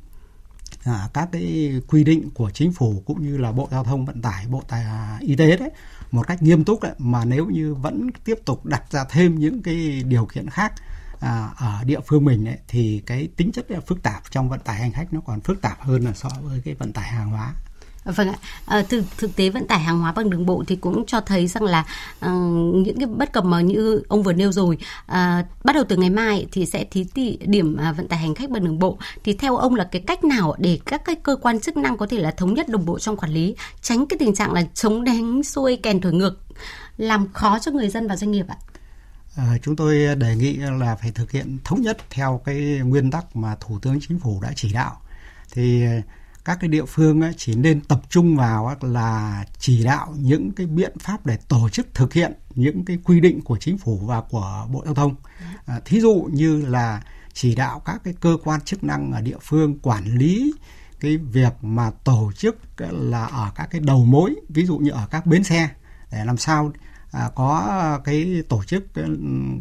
à, 0.84 1.08
các 1.14 1.28
cái 1.32 1.72
quy 1.88 2.04
định 2.04 2.30
của 2.34 2.50
chính 2.50 2.72
phủ 2.72 3.02
cũng 3.06 3.22
như 3.22 3.36
là 3.36 3.52
bộ 3.52 3.68
giao 3.70 3.84
thông 3.84 4.06
vận 4.06 4.22
tải 4.22 4.46
bộ 4.46 4.62
tài 4.68 4.84
à, 4.84 5.18
y 5.20 5.36
tế 5.36 5.56
đấy 5.56 5.70
một 6.10 6.26
cách 6.26 6.42
nghiêm 6.42 6.64
túc 6.64 6.82
đấy 6.82 6.92
mà 6.98 7.24
nếu 7.24 7.46
như 7.46 7.74
vẫn 7.74 8.10
tiếp 8.24 8.38
tục 8.44 8.66
đặt 8.66 8.82
ra 8.90 9.04
thêm 9.10 9.38
những 9.38 9.62
cái 9.62 10.02
điều 10.06 10.26
kiện 10.26 10.50
khác 10.50 10.72
à, 11.20 11.48
ở 11.56 11.84
địa 11.84 12.00
phương 12.06 12.24
mình 12.24 12.48
ấy, 12.48 12.58
thì 12.68 13.02
cái 13.06 13.28
tính 13.36 13.52
chất 13.52 13.66
phức 13.86 14.02
tạp 14.02 14.22
trong 14.30 14.48
vận 14.48 14.60
tải 14.60 14.80
hành 14.80 14.92
khách 14.92 15.12
nó 15.12 15.20
còn 15.20 15.40
phức 15.40 15.62
tạp 15.62 15.80
hơn 15.80 16.04
là 16.04 16.12
so 16.12 16.28
với 16.42 16.60
cái 16.64 16.74
vận 16.74 16.92
tải 16.92 17.08
hàng 17.08 17.30
hóa. 17.30 17.54
Vâng 18.04 18.28
ạ, 18.28 18.38
à, 18.66 18.82
thực 18.88 19.04
thực 19.18 19.36
tế 19.36 19.50
vận 19.50 19.66
tải 19.66 19.80
hàng 19.80 20.00
hóa 20.00 20.12
bằng 20.12 20.30
đường 20.30 20.46
bộ 20.46 20.64
thì 20.66 20.76
cũng 20.76 21.06
cho 21.06 21.20
thấy 21.20 21.46
rằng 21.46 21.62
là 21.62 21.84
uh, 22.26 22.30
những 22.74 22.98
cái 22.98 23.06
bất 23.06 23.32
cập 23.32 23.44
mà 23.44 23.60
như 23.60 24.02
ông 24.08 24.22
vừa 24.22 24.32
nêu 24.32 24.52
rồi, 24.52 24.78
uh, 25.06 25.14
bắt 25.64 25.74
đầu 25.74 25.84
từ 25.88 25.96
ngày 25.96 26.10
mai 26.10 26.46
thì 26.52 26.66
sẽ 26.66 26.84
thí 26.84 27.04
tị 27.04 27.36
điểm 27.36 27.76
uh, 27.90 27.96
vận 27.96 28.08
tải 28.08 28.18
hành 28.18 28.34
khách 28.34 28.50
bằng 28.50 28.64
đường 28.64 28.78
bộ. 28.78 28.98
Thì 29.24 29.32
theo 29.34 29.56
ông 29.56 29.74
là 29.74 29.84
cái 29.84 30.02
cách 30.06 30.24
nào 30.24 30.54
để 30.58 30.78
các 30.84 31.04
cái 31.04 31.14
cơ 31.14 31.36
quan 31.36 31.60
chức 31.60 31.76
năng 31.76 31.96
có 31.96 32.06
thể 32.06 32.18
là 32.18 32.30
thống 32.30 32.54
nhất 32.54 32.68
đồng 32.68 32.86
bộ 32.86 32.98
trong 32.98 33.16
quản 33.16 33.32
lý, 33.32 33.56
tránh 33.82 34.06
cái 34.06 34.18
tình 34.18 34.34
trạng 34.34 34.52
là 34.52 34.62
chống 34.74 35.04
đánh 35.04 35.42
xuôi 35.42 35.76
kèn 35.76 36.00
thổi 36.00 36.12
ngược, 36.12 36.38
làm 36.96 37.32
khó 37.32 37.58
cho 37.58 37.72
người 37.72 37.88
dân 37.88 38.08
và 38.08 38.16
doanh 38.16 38.30
nghiệp 38.30 38.46
ạ? 38.48 38.56
À, 39.36 39.58
chúng 39.62 39.76
tôi 39.76 40.14
đề 40.16 40.36
nghị 40.36 40.56
là 40.56 40.96
phải 40.96 41.12
thực 41.12 41.30
hiện 41.30 41.58
thống 41.64 41.80
nhất 41.80 41.98
theo 42.10 42.40
cái 42.44 42.80
nguyên 42.84 43.10
tắc 43.10 43.36
mà 43.36 43.56
Thủ 43.60 43.78
tướng 43.78 43.98
Chính 44.08 44.18
phủ 44.18 44.40
đã 44.42 44.52
chỉ 44.56 44.72
đạo. 44.72 45.00
Thì 45.52 45.84
các 46.44 46.58
cái 46.60 46.68
địa 46.68 46.84
phương 46.84 47.22
chỉ 47.36 47.54
nên 47.54 47.80
tập 47.80 48.00
trung 48.08 48.36
vào 48.36 48.76
là 48.80 49.44
chỉ 49.58 49.84
đạo 49.84 50.14
những 50.18 50.52
cái 50.52 50.66
biện 50.66 50.98
pháp 50.98 51.26
để 51.26 51.38
tổ 51.48 51.68
chức 51.68 51.94
thực 51.94 52.12
hiện 52.12 52.32
những 52.54 52.84
cái 52.84 52.98
quy 53.04 53.20
định 53.20 53.40
của 53.40 53.56
chính 53.58 53.78
phủ 53.78 53.98
và 53.98 54.20
của 54.20 54.66
bộ 54.70 54.82
giao 54.84 54.94
thông. 54.94 55.14
À, 55.66 55.80
thí 55.84 56.00
dụ 56.00 56.28
như 56.32 56.66
là 56.66 57.02
chỉ 57.32 57.54
đạo 57.54 57.82
các 57.84 58.00
cái 58.04 58.14
cơ 58.20 58.36
quan 58.44 58.60
chức 58.60 58.84
năng 58.84 59.12
ở 59.12 59.20
địa 59.20 59.38
phương 59.42 59.78
quản 59.78 60.04
lý 60.04 60.52
cái 61.00 61.16
việc 61.16 61.52
mà 61.62 61.90
tổ 62.04 62.32
chức 62.36 62.56
là 62.78 63.26
ở 63.26 63.50
các 63.54 63.68
cái 63.70 63.80
đầu 63.80 64.04
mối 64.04 64.34
ví 64.48 64.66
dụ 64.66 64.78
như 64.78 64.90
ở 64.90 65.06
các 65.10 65.26
bến 65.26 65.44
xe 65.44 65.68
để 66.12 66.24
làm 66.24 66.36
sao 66.36 66.72
à, 67.12 67.30
có 67.34 68.00
cái 68.04 68.42
tổ 68.48 68.64
chức 68.64 68.94
ừ, 68.94 69.16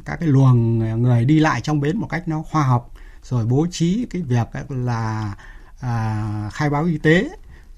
các 0.05 0.19
cái 0.19 0.29
luồng 0.29 0.79
người 1.01 1.25
đi 1.25 1.39
lại 1.39 1.61
trong 1.61 1.79
bến 1.79 1.97
một 1.97 2.07
cách 2.07 2.27
nó 2.27 2.41
khoa 2.41 2.63
học 2.63 2.93
rồi 3.23 3.45
bố 3.45 3.67
trí 3.71 4.05
cái 4.09 4.21
việc 4.21 4.47
là 4.69 5.35
à, 5.79 6.49
khai 6.53 6.69
báo 6.69 6.83
y 6.83 6.97
tế 6.97 7.29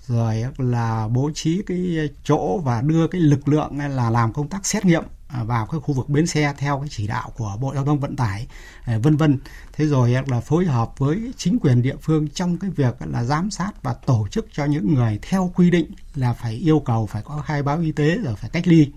rồi 0.08 0.46
là 0.58 1.08
bố 1.08 1.32
trí 1.34 1.62
cái 1.68 2.10
chỗ 2.24 2.58
và 2.64 2.82
đưa 2.82 3.08
cái 3.08 3.22
lực 3.22 3.48
lượng 3.48 3.78
là 3.78 4.10
làm 4.10 4.34
công 4.34 4.48
tác 4.48 4.66
xét 4.66 4.86
nghiệm 4.86 5.04
à, 5.28 5.44
vào 5.44 5.66
cái 5.66 5.80
khu 5.80 5.94
vực 5.94 6.10
bến 6.10 6.28
xe 6.28 6.54
theo 6.58 6.80
cái 6.80 6.90
chỉ 6.92 7.08
đạo 7.08 7.32
của 7.38 7.58
Bộ 7.60 7.74
Giao 7.76 7.86
thông 7.86 8.00
Vận 8.00 8.16
tải 8.16 8.48
à, 8.84 8.98
vân 8.98 9.18
vân. 9.18 9.40
Thế 9.74 9.86
rồi 9.86 10.16
là 10.28 10.40
phối 10.40 10.66
hợp 10.66 11.00
với 11.00 11.34
chính 11.38 11.60
quyền 11.60 11.82
địa 11.82 11.96
phương 12.02 12.28
trong 12.30 12.58
cái 12.58 12.70
việc 12.70 12.96
là 13.00 13.24
giám 13.24 13.52
sát 13.52 13.72
và 13.84 13.94
tổ 13.94 14.28
chức 14.32 14.48
cho 14.52 14.66
những 14.66 14.94
người 14.94 15.20
theo 15.22 15.52
quy 15.56 15.72
định 15.72 15.92
là 16.16 16.34
phải 16.34 16.54
yêu 16.54 16.80
cầu 16.80 17.06
phải 17.06 17.22
có 17.22 17.44
khai 17.48 17.64
báo 17.64 17.80
y 17.80 17.92
tế 17.92 18.18
rồi 18.18 18.36
phải 18.36 18.50
cách 18.50 18.68
ly 18.68 18.92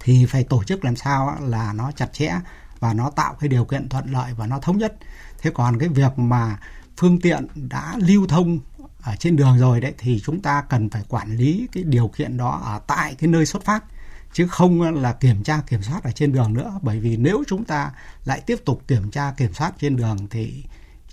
thì 0.00 0.26
phải 0.26 0.44
tổ 0.44 0.64
chức 0.64 0.84
làm 0.84 0.96
sao 0.96 1.36
là 1.40 1.72
nó 1.72 1.92
chặt 1.92 2.12
chẽ 2.12 2.34
và 2.80 2.94
nó 2.94 3.10
tạo 3.10 3.34
cái 3.40 3.48
điều 3.48 3.64
kiện 3.64 3.88
thuận 3.88 4.12
lợi 4.12 4.32
và 4.36 4.46
nó 4.46 4.58
thống 4.58 4.78
nhất. 4.78 4.96
Thế 5.38 5.50
còn 5.54 5.78
cái 5.78 5.88
việc 5.88 6.18
mà 6.18 6.58
phương 7.00 7.20
tiện 7.20 7.46
đã 7.54 7.96
lưu 7.98 8.26
thông 8.26 8.58
ở 9.02 9.16
trên 9.16 9.36
đường 9.36 9.58
rồi 9.58 9.80
đấy 9.80 9.94
thì 9.98 10.20
chúng 10.24 10.42
ta 10.42 10.62
cần 10.68 10.90
phải 10.90 11.02
quản 11.08 11.36
lý 11.36 11.68
cái 11.72 11.82
điều 11.82 12.08
kiện 12.08 12.36
đó 12.36 12.60
ở 12.64 12.80
tại 12.86 13.14
cái 13.14 13.28
nơi 13.28 13.46
xuất 13.46 13.64
phát 13.64 13.84
chứ 14.32 14.46
không 14.46 14.80
là 14.80 15.12
kiểm 15.12 15.42
tra 15.42 15.60
kiểm 15.68 15.82
soát 15.82 16.04
ở 16.04 16.10
trên 16.10 16.32
đường 16.32 16.52
nữa. 16.52 16.78
Bởi 16.82 17.00
vì 17.00 17.16
nếu 17.16 17.44
chúng 17.46 17.64
ta 17.64 17.92
lại 18.24 18.40
tiếp 18.40 18.58
tục 18.64 18.82
kiểm 18.88 19.10
tra 19.10 19.32
kiểm 19.32 19.54
soát 19.54 19.72
trên 19.78 19.96
đường 19.96 20.16
thì 20.30 20.64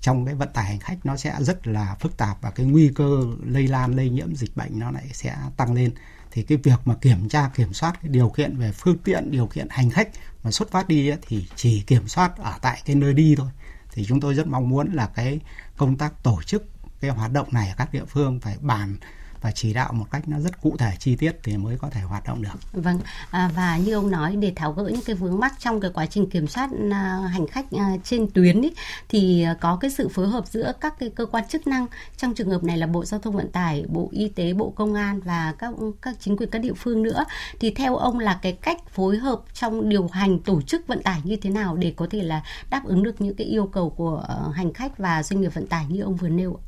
trong 0.01 0.25
cái 0.25 0.35
vận 0.35 0.49
tải 0.53 0.65
hành 0.65 0.79
khách 0.79 1.05
nó 1.05 1.17
sẽ 1.17 1.35
rất 1.39 1.67
là 1.67 1.95
phức 1.99 2.17
tạp 2.17 2.41
và 2.41 2.51
cái 2.51 2.65
nguy 2.65 2.91
cơ 2.95 3.25
lây 3.45 3.67
lan 3.67 3.95
lây 3.95 4.09
nhiễm 4.09 4.35
dịch 4.35 4.57
bệnh 4.57 4.79
nó 4.79 4.91
lại 4.91 5.09
sẽ 5.13 5.35
tăng 5.57 5.73
lên. 5.73 5.91
Thì 6.31 6.43
cái 6.43 6.57
việc 6.63 6.79
mà 6.85 6.95
kiểm 6.95 7.29
tra 7.29 7.49
kiểm 7.55 7.73
soát 7.73 8.01
cái 8.01 8.09
điều 8.09 8.29
kiện 8.29 8.57
về 8.57 8.71
phương 8.71 8.97
tiện 8.97 9.31
điều 9.31 9.47
kiện 9.47 9.67
hành 9.69 9.89
khách 9.89 10.09
mà 10.43 10.51
xuất 10.51 10.71
phát 10.71 10.87
đi 10.87 11.09
ấy, 11.09 11.17
thì 11.27 11.47
chỉ 11.55 11.81
kiểm 11.81 12.07
soát 12.07 12.37
ở 12.37 12.53
tại 12.61 12.81
cái 12.85 12.95
nơi 12.95 13.13
đi 13.13 13.35
thôi 13.37 13.49
thì 13.97 14.05
chúng 14.05 14.19
tôi 14.19 14.33
rất 14.33 14.47
mong 14.47 14.69
muốn 14.69 14.91
là 14.93 15.09
cái 15.15 15.39
công 15.77 15.97
tác 15.97 16.23
tổ 16.23 16.41
chức 16.45 16.63
cái 16.99 17.11
hoạt 17.11 17.31
động 17.31 17.47
này 17.51 17.69
ở 17.69 17.75
các 17.77 17.93
địa 17.93 18.05
phương 18.07 18.39
phải 18.39 18.57
bàn 18.61 18.95
và 19.41 19.51
chỉ 19.51 19.73
đạo 19.73 19.93
một 19.93 20.05
cách 20.11 20.29
nó 20.29 20.39
rất 20.39 20.61
cụ 20.61 20.75
thể 20.77 20.91
chi 20.99 21.15
tiết 21.15 21.39
thì 21.43 21.57
mới 21.57 21.77
có 21.77 21.89
thể 21.89 22.01
hoạt 22.01 22.27
động 22.27 22.41
được. 22.41 22.59
Vâng 22.73 22.99
à, 23.31 23.51
và 23.55 23.77
như 23.77 23.93
ông 23.93 24.11
nói 24.11 24.35
để 24.35 24.53
tháo 24.55 24.73
gỡ 24.73 24.83
những 24.83 25.01
cái 25.05 25.15
vướng 25.15 25.39
mắc 25.39 25.53
trong 25.59 25.79
cái 25.79 25.91
quá 25.93 26.05
trình 26.05 26.29
kiểm 26.29 26.47
soát 26.47 26.69
à, 26.91 27.19
hành 27.31 27.47
khách 27.47 27.65
à, 27.71 27.95
trên 28.03 28.29
tuyến 28.29 28.61
ý, 28.61 28.71
thì 29.09 29.43
à, 29.43 29.53
có 29.61 29.77
cái 29.81 29.91
sự 29.91 30.07
phối 30.07 30.27
hợp 30.27 30.47
giữa 30.47 30.73
các 30.81 30.99
cái 30.99 31.09
cơ 31.09 31.25
quan 31.25 31.47
chức 31.47 31.67
năng 31.67 31.87
trong 32.17 32.33
trường 32.33 32.49
hợp 32.49 32.63
này 32.63 32.77
là 32.77 32.87
Bộ 32.87 33.05
Giao 33.05 33.19
thông 33.19 33.35
Vận 33.35 33.51
tải, 33.51 33.85
Bộ 33.89 34.09
Y 34.11 34.29
tế, 34.29 34.53
Bộ 34.53 34.73
Công 34.75 34.93
an 34.93 35.19
và 35.19 35.53
các 35.57 35.73
các 36.01 36.15
chính 36.19 36.37
quyền 36.37 36.49
các 36.49 36.59
địa 36.59 36.73
phương 36.73 37.03
nữa. 37.03 37.25
Thì 37.59 37.71
theo 37.71 37.95
ông 37.95 38.19
là 38.19 38.39
cái 38.41 38.51
cách 38.51 38.89
phối 38.89 39.17
hợp 39.17 39.41
trong 39.53 39.89
điều 39.89 40.07
hành 40.07 40.39
tổ 40.39 40.61
chức 40.61 40.87
vận 40.87 41.03
tải 41.03 41.21
như 41.23 41.35
thế 41.35 41.49
nào 41.49 41.75
để 41.75 41.93
có 41.95 42.07
thể 42.09 42.23
là 42.23 42.43
đáp 42.69 42.81
ứng 42.85 43.03
được 43.03 43.21
những 43.21 43.35
cái 43.35 43.47
yêu 43.47 43.67
cầu 43.67 43.89
của 43.89 44.25
à, 44.27 44.35
hành 44.53 44.73
khách 44.73 44.97
và 44.97 45.23
doanh 45.23 45.41
nghiệp 45.41 45.53
vận 45.53 45.67
tải 45.67 45.85
như 45.89 46.01
ông 46.01 46.15
vừa 46.15 46.29
nêu 46.29 46.55
ạ? 46.55 46.61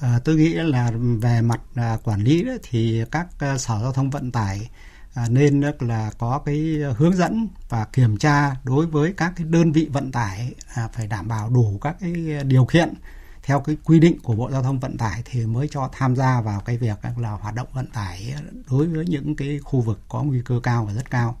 À, 0.00 0.18
tôi 0.24 0.36
nghĩ 0.36 0.54
là 0.54 0.92
về 1.20 1.40
mặt 1.40 1.60
à, 1.74 1.98
quản 2.04 2.20
lý 2.20 2.44
đó, 2.44 2.52
thì 2.62 3.04
các 3.10 3.26
à, 3.38 3.58
sở 3.58 3.78
giao 3.82 3.92
thông 3.92 4.10
vận 4.10 4.32
tải 4.32 4.70
à, 5.14 5.26
nên 5.30 5.60
là 5.80 6.10
có 6.18 6.38
cái 6.44 6.78
hướng 6.96 7.16
dẫn 7.16 7.48
và 7.68 7.84
kiểm 7.84 8.16
tra 8.16 8.56
đối 8.64 8.86
với 8.86 9.12
các 9.16 9.32
cái 9.36 9.46
đơn 9.46 9.72
vị 9.72 9.88
vận 9.92 10.12
tải 10.12 10.54
à, 10.74 10.88
phải 10.92 11.06
đảm 11.06 11.28
bảo 11.28 11.50
đủ 11.50 11.78
các 11.80 11.96
cái 12.00 12.12
điều 12.44 12.64
kiện 12.64 12.94
theo 13.42 13.60
cái 13.60 13.76
quy 13.84 14.00
định 14.00 14.18
của 14.22 14.34
Bộ 14.34 14.50
Giao 14.50 14.62
thông 14.62 14.80
Vận 14.80 14.98
tải 14.98 15.22
thì 15.24 15.46
mới 15.46 15.68
cho 15.70 15.88
tham 15.92 16.16
gia 16.16 16.40
vào 16.40 16.60
cái 16.60 16.78
việc 16.78 16.98
là 17.16 17.30
hoạt 17.30 17.54
động 17.54 17.68
vận 17.72 17.90
tải 17.90 18.34
đối 18.70 18.86
với 18.86 19.06
những 19.06 19.36
cái 19.36 19.58
khu 19.64 19.80
vực 19.80 20.00
có 20.08 20.22
nguy 20.22 20.42
cơ 20.44 20.60
cao 20.62 20.84
và 20.84 20.92
rất 20.92 21.10
cao 21.10 21.38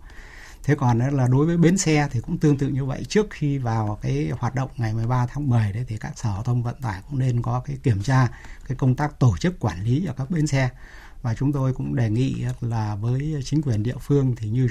thế 0.64 0.74
còn 0.74 0.98
là 0.98 1.26
đối 1.26 1.46
với 1.46 1.56
bến 1.56 1.78
xe 1.78 2.08
thì 2.10 2.20
cũng 2.20 2.38
tương 2.38 2.58
tự 2.58 2.68
như 2.68 2.84
vậy 2.84 3.04
trước 3.08 3.26
khi 3.30 3.58
vào 3.58 3.98
cái 4.02 4.32
hoạt 4.38 4.54
động 4.54 4.70
ngày 4.76 4.94
13 4.94 5.26
tháng 5.26 5.48
10 5.48 5.72
đấy 5.72 5.84
thì 5.88 5.96
các 5.96 6.18
sở 6.18 6.28
giao 6.28 6.42
thông 6.42 6.62
vận 6.62 6.80
tải 6.80 7.02
cũng 7.10 7.18
nên 7.18 7.42
có 7.42 7.62
cái 7.64 7.76
kiểm 7.82 8.02
tra 8.02 8.28
cái 8.68 8.76
công 8.76 8.94
tác 8.94 9.18
tổ 9.18 9.36
chức 9.36 9.60
quản 9.60 9.84
lý 9.84 10.06
ở 10.06 10.14
các 10.16 10.30
bến 10.30 10.46
xe 10.46 10.70
và 11.22 11.34
chúng 11.34 11.52
tôi 11.52 11.74
cũng 11.74 11.96
đề 11.96 12.10
nghị 12.10 12.44
là 12.60 12.94
với 12.94 13.42
chính 13.44 13.62
quyền 13.62 13.82
địa 13.82 13.96
phương 14.00 14.34
thì 14.36 14.50
như 14.50 14.68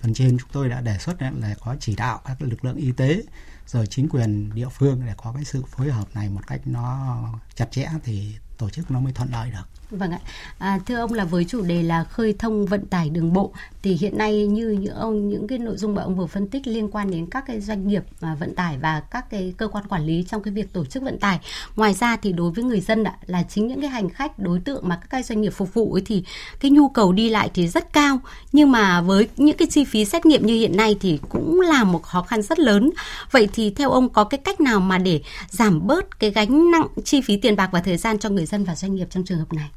phần 0.00 0.14
trên 0.14 0.38
chúng 0.38 0.48
tôi 0.52 0.68
đã 0.68 0.80
đề 0.80 0.98
xuất 0.98 1.22
là 1.22 1.54
có 1.60 1.76
chỉ 1.80 1.96
đạo 1.96 2.20
các 2.24 2.42
lực 2.42 2.64
lượng 2.64 2.76
y 2.76 2.92
tế, 2.92 3.22
rồi 3.66 3.86
chính 3.86 4.08
quyền 4.08 4.54
địa 4.54 4.68
phương 4.68 5.02
để 5.06 5.12
có 5.16 5.32
cái 5.32 5.44
sự 5.44 5.64
phối 5.68 5.92
hợp 5.92 6.08
này 6.14 6.28
một 6.28 6.46
cách 6.46 6.60
nó 6.64 7.18
chặt 7.54 7.68
chẽ 7.70 7.88
thì 8.04 8.36
tổ 8.58 8.70
chức 8.70 8.90
nó 8.90 9.00
mới 9.00 9.12
thuận 9.12 9.30
lợi 9.32 9.50
được. 9.50 9.77
Vâng 9.90 10.10
ạ. 10.10 10.18
À, 10.58 10.78
thưa 10.86 10.96
ông 10.96 11.12
là 11.12 11.24
với 11.24 11.44
chủ 11.44 11.62
đề 11.62 11.82
là 11.82 12.04
khơi 12.04 12.34
thông 12.38 12.66
vận 12.66 12.86
tải 12.86 13.10
đường 13.10 13.32
bộ 13.32 13.52
thì 13.82 13.96
hiện 14.00 14.18
nay 14.18 14.46
như 14.46 14.70
những 14.70 14.94
ông 14.94 15.28
những 15.28 15.48
cái 15.48 15.58
nội 15.58 15.76
dung 15.76 15.94
mà 15.94 16.02
ông 16.02 16.16
vừa 16.16 16.26
phân 16.26 16.48
tích 16.48 16.66
liên 16.66 16.90
quan 16.90 17.10
đến 17.10 17.26
các 17.26 17.44
cái 17.46 17.60
doanh 17.60 17.88
nghiệp 17.88 18.02
à, 18.20 18.36
vận 18.40 18.54
tải 18.54 18.78
và 18.78 19.00
các 19.00 19.30
cái 19.30 19.54
cơ 19.56 19.68
quan 19.68 19.86
quản 19.88 20.06
lý 20.06 20.24
trong 20.28 20.42
cái 20.42 20.54
việc 20.54 20.72
tổ 20.72 20.84
chức 20.84 21.02
vận 21.02 21.18
tải. 21.18 21.40
Ngoài 21.76 21.94
ra 21.94 22.16
thì 22.16 22.32
đối 22.32 22.50
với 22.50 22.64
người 22.64 22.80
dân 22.80 23.04
ạ 23.04 23.16
là 23.26 23.42
chính 23.42 23.68
những 23.68 23.80
cái 23.80 23.90
hành 23.90 24.10
khách 24.10 24.38
đối 24.38 24.60
tượng 24.60 24.88
mà 24.88 24.96
các 24.96 25.10
cái 25.10 25.22
doanh 25.22 25.40
nghiệp 25.40 25.50
phục 25.50 25.74
vụ 25.74 25.92
ấy 25.92 26.02
thì 26.06 26.24
cái 26.60 26.70
nhu 26.70 26.88
cầu 26.88 27.12
đi 27.12 27.28
lại 27.28 27.50
thì 27.54 27.68
rất 27.68 27.92
cao 27.92 28.20
nhưng 28.52 28.72
mà 28.72 29.00
với 29.00 29.28
những 29.36 29.56
cái 29.56 29.68
chi 29.70 29.84
phí 29.84 30.04
xét 30.04 30.26
nghiệm 30.26 30.46
như 30.46 30.54
hiện 30.54 30.76
nay 30.76 30.96
thì 31.00 31.18
cũng 31.28 31.60
là 31.60 31.84
một 31.84 32.02
khó 32.02 32.22
khăn 32.22 32.42
rất 32.42 32.58
lớn. 32.58 32.90
Vậy 33.30 33.48
thì 33.52 33.70
theo 33.70 33.90
ông 33.90 34.08
có 34.08 34.24
cái 34.24 34.38
cách 34.38 34.60
nào 34.60 34.80
mà 34.80 34.98
để 34.98 35.20
giảm 35.50 35.86
bớt 35.86 36.20
cái 36.20 36.30
gánh 36.30 36.70
nặng 36.70 36.86
chi 37.04 37.20
phí 37.20 37.36
tiền 37.36 37.56
bạc 37.56 37.68
và 37.72 37.80
thời 37.80 37.96
gian 37.96 38.18
cho 38.18 38.28
người 38.28 38.46
dân 38.46 38.64
và 38.64 38.74
doanh 38.74 38.94
nghiệp 38.94 39.08
trong 39.10 39.24
trường 39.24 39.38
hợp 39.38 39.52
này? 39.52 39.70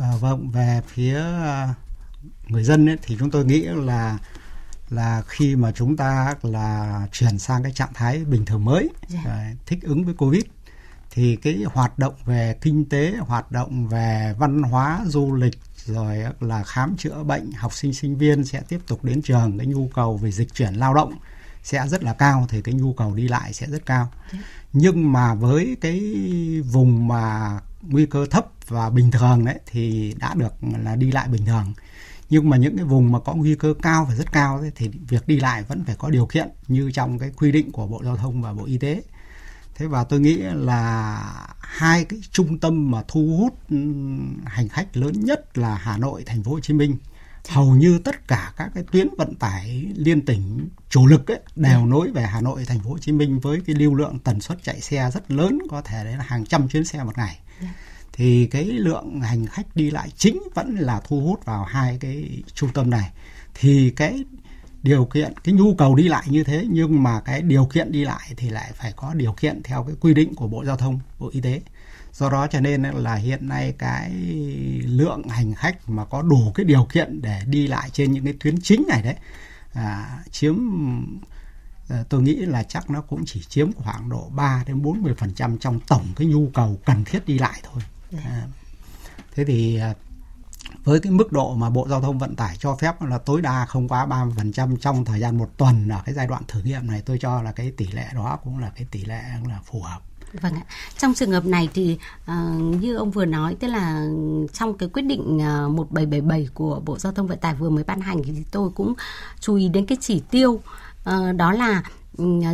À, 0.00 0.12
vâng 0.20 0.50
về 0.50 0.80
phía 0.86 1.18
à, 1.20 1.74
người 2.48 2.64
dân 2.64 2.88
ấy, 2.88 2.96
thì 3.02 3.16
chúng 3.18 3.30
tôi 3.30 3.44
nghĩ 3.44 3.60
là 3.62 4.18
là 4.90 5.22
khi 5.26 5.56
mà 5.56 5.72
chúng 5.72 5.96
ta 5.96 6.34
là 6.42 7.00
chuyển 7.12 7.38
sang 7.38 7.62
cái 7.62 7.72
trạng 7.72 7.94
thái 7.94 8.24
bình 8.24 8.44
thường 8.44 8.64
mới 8.64 8.88
yeah. 9.12 9.24
Dạ. 9.24 9.52
thích 9.66 9.78
ứng 9.82 10.04
với 10.04 10.14
covid 10.14 10.42
thì 11.10 11.36
cái 11.36 11.62
hoạt 11.66 11.98
động 11.98 12.14
về 12.24 12.56
kinh 12.60 12.84
tế 12.84 13.14
hoạt 13.18 13.52
động 13.52 13.88
về 13.88 14.34
văn 14.38 14.62
hóa 14.62 15.00
du 15.06 15.34
lịch 15.34 15.58
rồi 15.84 16.18
là 16.40 16.62
khám 16.64 16.96
chữa 16.96 17.22
bệnh 17.22 17.52
học 17.52 17.74
sinh 17.74 17.94
sinh 17.94 18.18
viên 18.18 18.44
sẽ 18.44 18.62
tiếp 18.68 18.80
tục 18.86 19.04
đến 19.04 19.22
trường 19.22 19.58
cái 19.58 19.66
nhu 19.66 19.88
cầu 19.94 20.16
về 20.16 20.30
dịch 20.30 20.54
chuyển 20.54 20.74
lao 20.74 20.94
động 20.94 21.14
sẽ 21.62 21.88
rất 21.88 22.02
là 22.02 22.12
cao 22.12 22.46
thì 22.50 22.62
cái 22.62 22.74
nhu 22.74 22.92
cầu 22.92 23.14
đi 23.14 23.28
lại 23.28 23.52
sẽ 23.52 23.66
rất 23.66 23.86
cao 23.86 24.08
yeah. 24.32 24.32
Dạ. 24.32 24.48
nhưng 24.72 25.12
mà 25.12 25.34
với 25.34 25.76
cái 25.80 26.00
vùng 26.64 27.08
mà 27.08 27.58
nguy 27.82 28.06
cơ 28.06 28.26
thấp 28.26 28.46
và 28.68 28.90
bình 28.90 29.10
thường 29.10 29.44
đấy 29.44 29.58
thì 29.66 30.14
đã 30.18 30.34
được 30.34 30.54
là 30.84 30.96
đi 30.96 31.12
lại 31.12 31.28
bình 31.28 31.46
thường 31.46 31.74
nhưng 32.30 32.50
mà 32.50 32.56
những 32.56 32.76
cái 32.76 32.84
vùng 32.84 33.12
mà 33.12 33.20
có 33.20 33.34
nguy 33.34 33.54
cơ 33.54 33.74
cao 33.82 34.04
và 34.08 34.14
rất 34.14 34.32
cao 34.32 34.58
ấy, 34.58 34.72
thì 34.74 34.90
việc 35.08 35.26
đi 35.26 35.40
lại 35.40 35.62
vẫn 35.62 35.84
phải 35.84 35.96
có 35.98 36.10
điều 36.10 36.26
kiện 36.26 36.48
như 36.68 36.90
trong 36.90 37.18
cái 37.18 37.30
quy 37.36 37.52
định 37.52 37.72
của 37.72 37.86
Bộ 37.86 38.02
Giao 38.04 38.16
thông 38.16 38.42
và 38.42 38.52
Bộ 38.52 38.64
Y 38.64 38.78
tế. 38.78 39.02
Thế 39.74 39.86
và 39.86 40.04
tôi 40.04 40.20
nghĩ 40.20 40.36
là 40.36 41.22
hai 41.60 42.04
cái 42.04 42.20
trung 42.30 42.58
tâm 42.58 42.90
mà 42.90 43.02
thu 43.08 43.36
hút 43.38 43.54
hành 44.44 44.68
khách 44.70 44.96
lớn 44.96 45.12
nhất 45.20 45.58
là 45.58 45.74
Hà 45.74 45.96
Nội, 45.96 46.22
Thành 46.26 46.42
phố 46.42 46.50
Hồ 46.50 46.60
Chí 46.60 46.74
Minh. 46.74 46.96
Hầu 47.48 47.74
như 47.74 47.98
tất 47.98 48.28
cả 48.28 48.52
các 48.56 48.70
cái 48.74 48.84
tuyến 48.92 49.08
vận 49.18 49.34
tải 49.34 49.86
liên 49.96 50.24
tỉnh 50.26 50.68
chủ 50.88 51.06
lực 51.06 51.30
ấy, 51.30 51.40
đều 51.56 51.86
nối 51.86 52.10
về 52.10 52.22
Hà 52.22 52.40
Nội, 52.40 52.64
Thành 52.64 52.80
phố 52.80 52.90
Hồ 52.90 52.98
Chí 52.98 53.12
Minh 53.12 53.40
với 53.40 53.60
cái 53.66 53.76
lưu 53.76 53.94
lượng 53.94 54.18
tần 54.18 54.40
suất 54.40 54.62
chạy 54.62 54.80
xe 54.80 55.10
rất 55.14 55.30
lớn, 55.30 55.58
có 55.70 55.82
thể 55.82 56.04
đấy 56.04 56.16
là 56.16 56.24
hàng 56.28 56.46
trăm 56.46 56.68
chuyến 56.68 56.84
xe 56.84 57.04
một 57.04 57.18
ngày 57.18 57.38
thì 58.12 58.46
cái 58.46 58.64
lượng 58.64 59.20
hành 59.20 59.46
khách 59.46 59.76
đi 59.76 59.90
lại 59.90 60.08
chính 60.16 60.42
vẫn 60.54 60.74
là 60.74 61.00
thu 61.04 61.20
hút 61.20 61.44
vào 61.44 61.64
hai 61.64 61.98
cái 62.00 62.42
trung 62.54 62.70
tâm 62.74 62.90
này 62.90 63.10
thì 63.54 63.92
cái 63.96 64.24
điều 64.82 65.04
kiện 65.04 65.32
cái 65.44 65.54
nhu 65.54 65.74
cầu 65.74 65.94
đi 65.94 66.08
lại 66.08 66.24
như 66.26 66.44
thế 66.44 66.66
nhưng 66.70 67.02
mà 67.02 67.20
cái 67.20 67.42
điều 67.42 67.64
kiện 67.64 67.92
đi 67.92 68.04
lại 68.04 68.32
thì 68.36 68.50
lại 68.50 68.72
phải 68.74 68.92
có 68.96 69.14
điều 69.14 69.32
kiện 69.32 69.62
theo 69.62 69.84
cái 69.84 69.96
quy 70.00 70.14
định 70.14 70.34
của 70.34 70.46
Bộ 70.46 70.64
Giao 70.64 70.76
thông, 70.76 71.00
Bộ 71.18 71.30
Y 71.32 71.40
tế. 71.40 71.60
do 72.12 72.30
đó 72.30 72.46
cho 72.46 72.60
nên 72.60 72.82
là 72.82 73.14
hiện 73.14 73.48
nay 73.48 73.74
cái 73.78 74.10
lượng 74.84 75.28
hành 75.28 75.54
khách 75.54 75.88
mà 75.88 76.04
có 76.04 76.22
đủ 76.22 76.52
cái 76.54 76.64
điều 76.64 76.86
kiện 76.92 77.22
để 77.22 77.40
đi 77.46 77.66
lại 77.66 77.90
trên 77.92 78.12
những 78.12 78.24
cái 78.24 78.34
tuyến 78.40 78.60
chính 78.60 78.84
này 78.88 79.02
đấy 79.02 79.14
à, 79.72 80.18
chiếm 80.30 80.56
tôi 82.08 82.22
nghĩ 82.22 82.34
là 82.34 82.62
chắc 82.62 82.90
nó 82.90 83.00
cũng 83.00 83.22
chỉ 83.26 83.42
chiếm 83.48 83.72
khoảng 83.72 84.08
độ 84.08 84.30
3 84.34 84.64
đến 84.66 84.82
40 84.82 85.14
phần 85.18 85.34
trăm 85.34 85.58
trong 85.58 85.80
tổng 85.80 86.06
cái 86.16 86.26
nhu 86.26 86.50
cầu 86.54 86.78
cần 86.84 87.04
thiết 87.04 87.26
đi 87.26 87.38
lại 87.38 87.62
thôi. 87.72 87.82
À, 88.24 88.46
thế 89.34 89.44
thì 89.44 89.76
à, 89.76 89.94
với 90.84 91.00
cái 91.00 91.12
mức 91.12 91.32
độ 91.32 91.54
mà 91.54 91.70
Bộ 91.70 91.88
Giao 91.88 92.00
thông 92.00 92.18
Vận 92.18 92.36
tải 92.36 92.56
cho 92.56 92.76
phép 92.76 93.02
là 93.02 93.18
tối 93.18 93.40
đa 93.40 93.66
không 93.66 93.88
quá 93.88 94.06
30% 94.06 94.76
trong 94.76 95.04
thời 95.04 95.20
gian 95.20 95.38
một 95.38 95.50
tuần 95.56 95.88
ở 95.88 96.02
cái 96.04 96.14
giai 96.14 96.26
đoạn 96.26 96.42
thử 96.48 96.62
nghiệm 96.62 96.86
này 96.86 97.02
tôi 97.06 97.18
cho 97.18 97.42
là 97.42 97.52
cái 97.52 97.72
tỷ 97.76 97.86
lệ 97.86 98.06
đó 98.14 98.38
cũng 98.44 98.58
là 98.58 98.70
cái 98.76 98.86
tỷ 98.90 99.04
lệ 99.04 99.22
là 99.48 99.60
phù 99.64 99.82
hợp. 99.82 100.00
Vâng 100.32 100.54
ạ. 100.54 100.62
Trong 100.98 101.14
trường 101.14 101.30
hợp 101.30 101.46
này 101.46 101.68
thì 101.74 101.98
uh, 102.22 102.60
như 102.80 102.96
ông 102.96 103.10
vừa 103.10 103.24
nói 103.24 103.56
tức 103.60 103.68
là 103.68 104.06
trong 104.52 104.78
cái 104.78 104.88
quyết 104.88 105.02
định 105.02 105.36
uh, 105.36 105.70
1777 105.70 106.48
của 106.54 106.80
Bộ 106.84 106.98
Giao 106.98 107.12
thông 107.12 107.26
Vận 107.26 107.38
tải 107.38 107.54
vừa 107.54 107.70
mới 107.70 107.84
ban 107.84 108.00
hành 108.00 108.22
thì 108.24 108.32
tôi 108.50 108.70
cũng 108.70 108.94
chú 109.40 109.54
ý 109.54 109.68
đến 109.68 109.86
cái 109.86 109.98
chỉ 110.00 110.22
tiêu 110.30 110.60
đó 111.36 111.52
là 111.52 111.82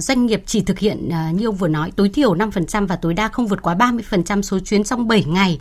doanh 0.01 0.27
nghiệp 0.27 0.43
chỉ 0.47 0.63
thực 0.63 0.79
hiện 0.79 1.11
như 1.33 1.47
ông 1.47 1.57
vừa 1.57 1.69
nói 1.69 1.93
tối 1.97 2.09
thiểu 2.09 2.35
5% 2.35 2.87
và 2.87 2.97
tối 2.97 3.15
đa 3.15 3.29
không 3.29 3.47
vượt 3.47 3.63
quá 3.63 3.75
30% 3.75 4.43
số 4.43 4.59
chuyến 4.59 4.85
trong 4.85 5.09
7 5.09 5.25
ngày. 5.25 5.61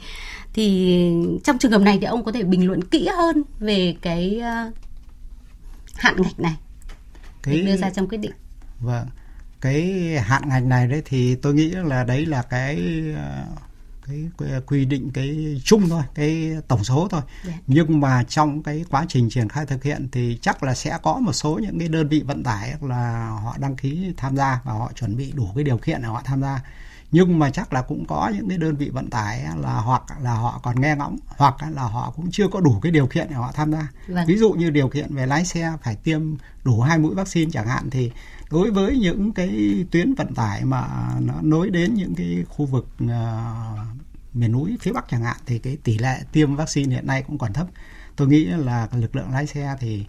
Thì 0.54 0.98
trong 1.44 1.58
trường 1.58 1.72
hợp 1.72 1.82
này 1.82 1.98
thì 2.02 2.08
ông 2.08 2.24
có 2.24 2.32
thể 2.32 2.44
bình 2.44 2.68
luận 2.68 2.84
kỹ 2.84 3.08
hơn 3.18 3.44
về 3.60 3.96
cái 4.02 4.42
hạn 5.96 6.16
ngạch 6.18 6.40
này 6.40 6.56
cái... 7.44 7.62
đưa 7.62 7.78
ra 7.78 7.90
trong 7.90 8.08
quyết 8.08 8.18
định. 8.18 8.34
Vâng 8.80 9.08
cái 9.62 9.84
hạn 10.24 10.50
ngạch 10.50 10.64
này 10.64 10.88
đấy 10.88 11.02
thì 11.06 11.36
tôi 11.36 11.54
nghĩ 11.54 11.70
là 11.70 12.04
đấy 12.04 12.26
là 12.26 12.42
cái 12.42 13.02
cái 14.08 14.62
quy 14.66 14.86
định 14.86 15.12
cái 15.14 15.62
chung 15.64 15.90
thôi 15.90 16.04
cái 16.16 16.52
tổng 16.68 16.84
số 16.84 17.08
thôi 17.12 17.22
yeah. 17.26 17.56
Dạ. 17.56 17.64
nhưng 17.68 18.00
mà 18.00 18.24
trong 18.28 18.64
cái 18.64 18.86
quá 18.90 19.06
trình 19.08 19.30
triển 19.30 19.50
khai 19.50 19.66
thực 19.66 19.84
hiện 19.84 20.08
thì 20.12 20.38
chắc 20.42 20.64
là 20.64 20.76
sẽ 20.76 20.98
có 21.04 21.20
một 21.20 21.34
số 21.34 21.60
những 21.64 21.80
cái 21.80 21.88
đơn 21.88 22.08
vị 22.08 22.24
vận 22.28 22.44
tải 22.44 22.74
là 22.82 23.30
họ 23.44 23.56
đăng 23.60 23.76
ký 23.76 24.14
tham 24.18 24.38
gia 24.38 24.60
và 24.64 24.74
họ 24.74 24.92
chuẩn 24.96 25.18
bị 25.18 25.32
đủ 25.36 25.50
cái 25.56 25.64
điều 25.64 25.78
kiện 25.78 26.02
để 26.02 26.08
họ 26.08 26.22
tham 26.26 26.42
gia 26.42 26.62
nhưng 27.16 27.40
mà 27.40 27.50
chắc 27.50 27.74
là 27.74 27.82
cũng 27.82 28.06
có 28.06 28.32
những 28.36 28.50
cái 28.50 28.58
đơn 28.58 28.76
vị 28.76 28.90
vận 28.90 29.10
tải 29.10 29.46
là 29.62 29.74
hoặc 29.74 30.04
là 30.22 30.34
họ 30.34 30.60
còn 30.64 30.82
nghe 30.82 30.96
ngóng 30.96 31.18
hoặc 31.38 31.56
là 31.72 31.82
họ 31.82 32.14
cũng 32.16 32.32
chưa 32.32 32.48
có 32.48 32.60
đủ 32.62 32.80
cái 32.82 32.92
điều 32.92 33.08
kiện 33.08 33.28
để 33.30 33.36
họ 33.36 33.52
tham 33.56 33.72
gia 33.72 33.88
vâng. 34.08 34.26
ví 34.28 34.38
dụ 34.38 34.52
như 34.52 34.70
điều 34.70 34.90
kiện 34.90 35.16
về 35.16 35.26
lái 35.26 35.46
xe 35.46 35.72
phải 35.84 35.96
tiêm 35.96 36.22
đủ 36.64 36.82
hai 36.82 36.98
mũi 36.98 37.16
vaccine 37.16 37.52
chẳng 37.52 37.68
hạn 37.68 37.90
thì 37.90 38.12
đối 38.52 38.72
với 38.72 38.98
những 38.98 39.32
cái 39.32 39.86
tuyến 39.92 40.14
vận 40.14 40.34
tải 40.34 40.66
mà 40.66 40.88
nó 41.20 41.34
nối 41.42 41.70
đến 41.70 41.94
những 41.94 42.16
cái 42.16 42.46
khu 42.50 42.66
vực 42.66 42.88
uh, 43.04 43.10
miền 44.34 44.52
núi 44.52 44.78
phía 44.82 44.92
bắc 44.92 45.06
chẳng 45.10 45.24
hạn 45.24 45.38
thì 45.46 45.60
cái 45.60 45.78
tỷ 45.84 45.98
lệ 45.98 46.20
tiêm 46.32 46.56
vaccine 46.56 46.96
hiện 46.96 47.08
nay 47.08 47.24
cũng 47.28 47.38
còn 47.38 47.54
thấp 47.54 47.68
tôi 48.16 48.28
nghĩ 48.28 48.46
là 48.46 48.88
lực 48.92 49.16
lượng 49.16 49.32
lái 49.32 49.48
xe 49.48 49.76
thì 49.80 50.06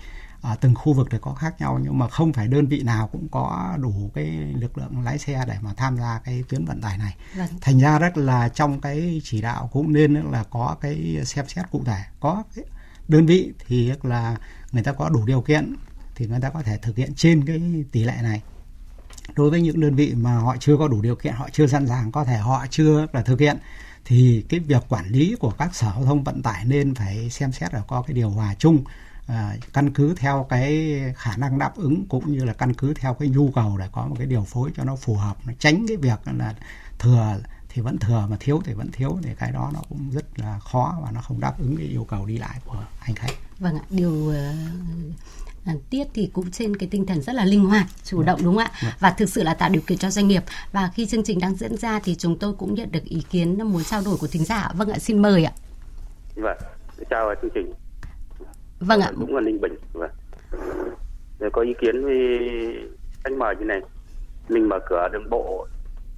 ở 0.46 0.56
từng 0.60 0.74
khu 0.74 0.92
vực 0.92 1.08
thì 1.10 1.18
có 1.20 1.34
khác 1.34 1.60
nhau 1.60 1.80
nhưng 1.82 1.98
mà 1.98 2.08
không 2.08 2.32
phải 2.32 2.48
đơn 2.48 2.66
vị 2.66 2.82
nào 2.82 3.08
cũng 3.12 3.28
có 3.28 3.76
đủ 3.80 4.10
cái 4.14 4.26
lực 4.54 4.78
lượng 4.78 5.02
lái 5.04 5.18
xe 5.18 5.44
để 5.48 5.56
mà 5.60 5.74
tham 5.76 5.96
gia 5.96 6.20
cái 6.24 6.44
tuyến 6.48 6.64
vận 6.64 6.80
tải 6.80 6.98
này. 6.98 7.16
Vâng. 7.36 7.48
thành 7.60 7.78
ra 7.80 7.98
rất 7.98 8.18
là 8.18 8.48
trong 8.48 8.80
cái 8.80 9.20
chỉ 9.24 9.40
đạo 9.40 9.70
cũng 9.72 9.92
nên 9.92 10.14
là 10.14 10.44
có 10.50 10.76
cái 10.80 11.20
xem 11.24 11.48
xét 11.48 11.70
cụ 11.70 11.82
thể. 11.84 11.98
Có 12.20 12.42
cái 12.54 12.64
đơn 13.08 13.26
vị 13.26 13.52
thì 13.66 13.92
là 14.02 14.36
người 14.72 14.82
ta 14.82 14.92
có 14.92 15.08
đủ 15.08 15.26
điều 15.26 15.40
kiện 15.40 15.76
thì 16.14 16.26
người 16.26 16.40
ta 16.40 16.50
có 16.50 16.62
thể 16.62 16.78
thực 16.78 16.96
hiện 16.96 17.14
trên 17.14 17.46
cái 17.46 17.84
tỷ 17.92 18.04
lệ 18.04 18.16
này. 18.22 18.42
Đối 19.34 19.50
với 19.50 19.62
những 19.62 19.80
đơn 19.80 19.94
vị 19.94 20.14
mà 20.14 20.34
họ 20.38 20.56
chưa 20.60 20.76
có 20.76 20.88
đủ 20.88 21.02
điều 21.02 21.16
kiện 21.16 21.34
họ 21.34 21.48
chưa 21.52 21.66
sẵn 21.66 21.86
sàng 21.86 22.12
có 22.12 22.24
thể 22.24 22.36
họ 22.36 22.66
chưa 22.70 23.06
là 23.12 23.22
thực 23.22 23.40
hiện 23.40 23.56
thì 24.04 24.44
cái 24.48 24.60
việc 24.60 24.82
quản 24.88 25.08
lý 25.08 25.36
của 25.40 25.50
các 25.50 25.74
sở 25.74 25.92
giao 25.94 26.04
thông 26.04 26.24
vận 26.24 26.42
tải 26.42 26.64
nên 26.64 26.94
phải 26.94 27.30
xem 27.30 27.52
xét 27.52 27.74
là 27.74 27.82
có 27.88 28.02
cái 28.02 28.14
điều 28.14 28.30
hòa 28.30 28.54
chung 28.58 28.84
à, 29.26 29.56
căn 29.72 29.90
cứ 29.90 30.14
theo 30.14 30.46
cái 30.48 31.00
khả 31.16 31.36
năng 31.36 31.58
đáp 31.58 31.76
ứng 31.76 32.06
cũng 32.08 32.32
như 32.32 32.44
là 32.44 32.52
căn 32.52 32.74
cứ 32.74 32.94
theo 32.94 33.14
cái 33.14 33.28
nhu 33.28 33.50
cầu 33.54 33.78
để 33.78 33.88
có 33.92 34.06
một 34.06 34.14
cái 34.18 34.26
điều 34.26 34.44
phối 34.44 34.70
cho 34.76 34.84
nó 34.84 34.96
phù 34.96 35.14
hợp 35.14 35.36
nó 35.46 35.52
tránh 35.58 35.86
cái 35.88 35.96
việc 35.96 36.20
là 36.38 36.54
thừa 36.98 37.36
thì 37.68 37.82
vẫn 37.82 37.98
thừa 37.98 38.26
mà 38.30 38.36
thiếu 38.40 38.62
thì 38.64 38.72
vẫn 38.72 38.90
thiếu 38.92 39.18
thì 39.22 39.30
cái 39.38 39.52
đó 39.52 39.70
nó 39.74 39.80
cũng 39.88 40.10
rất 40.10 40.24
là 40.38 40.58
khó 40.58 40.98
và 41.04 41.10
nó 41.10 41.20
không 41.20 41.40
đáp 41.40 41.58
ứng 41.58 41.76
cái 41.76 41.86
yêu 41.86 42.04
cầu 42.04 42.26
đi 42.26 42.38
lại 42.38 42.60
của 42.64 42.84
hành 42.98 43.14
khách. 43.14 43.32
Vâng 43.58 43.78
ạ, 43.78 43.84
điều 43.90 44.32
uh, 45.70 45.90
tiết 45.90 46.06
thì 46.14 46.30
cũng 46.32 46.50
trên 46.50 46.76
cái 46.76 46.88
tinh 46.88 47.06
thần 47.06 47.22
rất 47.22 47.32
là 47.32 47.44
linh 47.44 47.64
hoạt, 47.64 47.86
chủ 48.04 48.22
động 48.22 48.40
đúng 48.42 48.56
không 48.56 48.64
ạ? 48.64 48.72
Vâng. 48.82 48.92
Và 48.98 49.10
thực 49.10 49.28
sự 49.28 49.42
là 49.42 49.54
tạo 49.54 49.68
điều 49.68 49.82
kiện 49.82 49.98
cho 49.98 50.10
doanh 50.10 50.28
nghiệp. 50.28 50.42
Và 50.72 50.90
khi 50.94 51.06
chương 51.06 51.24
trình 51.24 51.38
đang 51.38 51.54
diễn 51.54 51.76
ra 51.76 52.00
thì 52.04 52.14
chúng 52.14 52.38
tôi 52.38 52.52
cũng 52.52 52.74
nhận 52.74 52.92
được 52.92 53.04
ý 53.04 53.22
kiến 53.30 53.62
muốn 53.70 53.84
trao 53.84 54.02
đổi 54.04 54.16
của 54.16 54.26
thính 54.26 54.44
giả. 54.44 54.70
Vâng 54.74 54.92
ạ, 54.92 54.98
xin 54.98 55.22
mời 55.22 55.44
ạ. 55.44 55.52
Vâng, 56.34 56.58
chào 57.10 57.34
chương 57.42 57.50
trình. 57.54 57.72
Vâng 58.80 59.00
ạ. 59.00 59.10
Vâng, 59.10 59.20
đúng 59.20 59.34
là 59.34 59.40
Ninh 59.40 59.60
Bình. 59.60 59.76
Vâng. 59.92 60.10
Để 61.40 61.48
có 61.52 61.62
ý 61.62 61.74
kiến 61.80 62.04
với 62.04 62.38
anh 63.24 63.38
mời 63.38 63.56
như 63.56 63.64
này. 63.64 63.80
Mình 64.48 64.68
mở 64.68 64.78
cửa 64.88 65.08
đường 65.12 65.30
bộ 65.30 65.66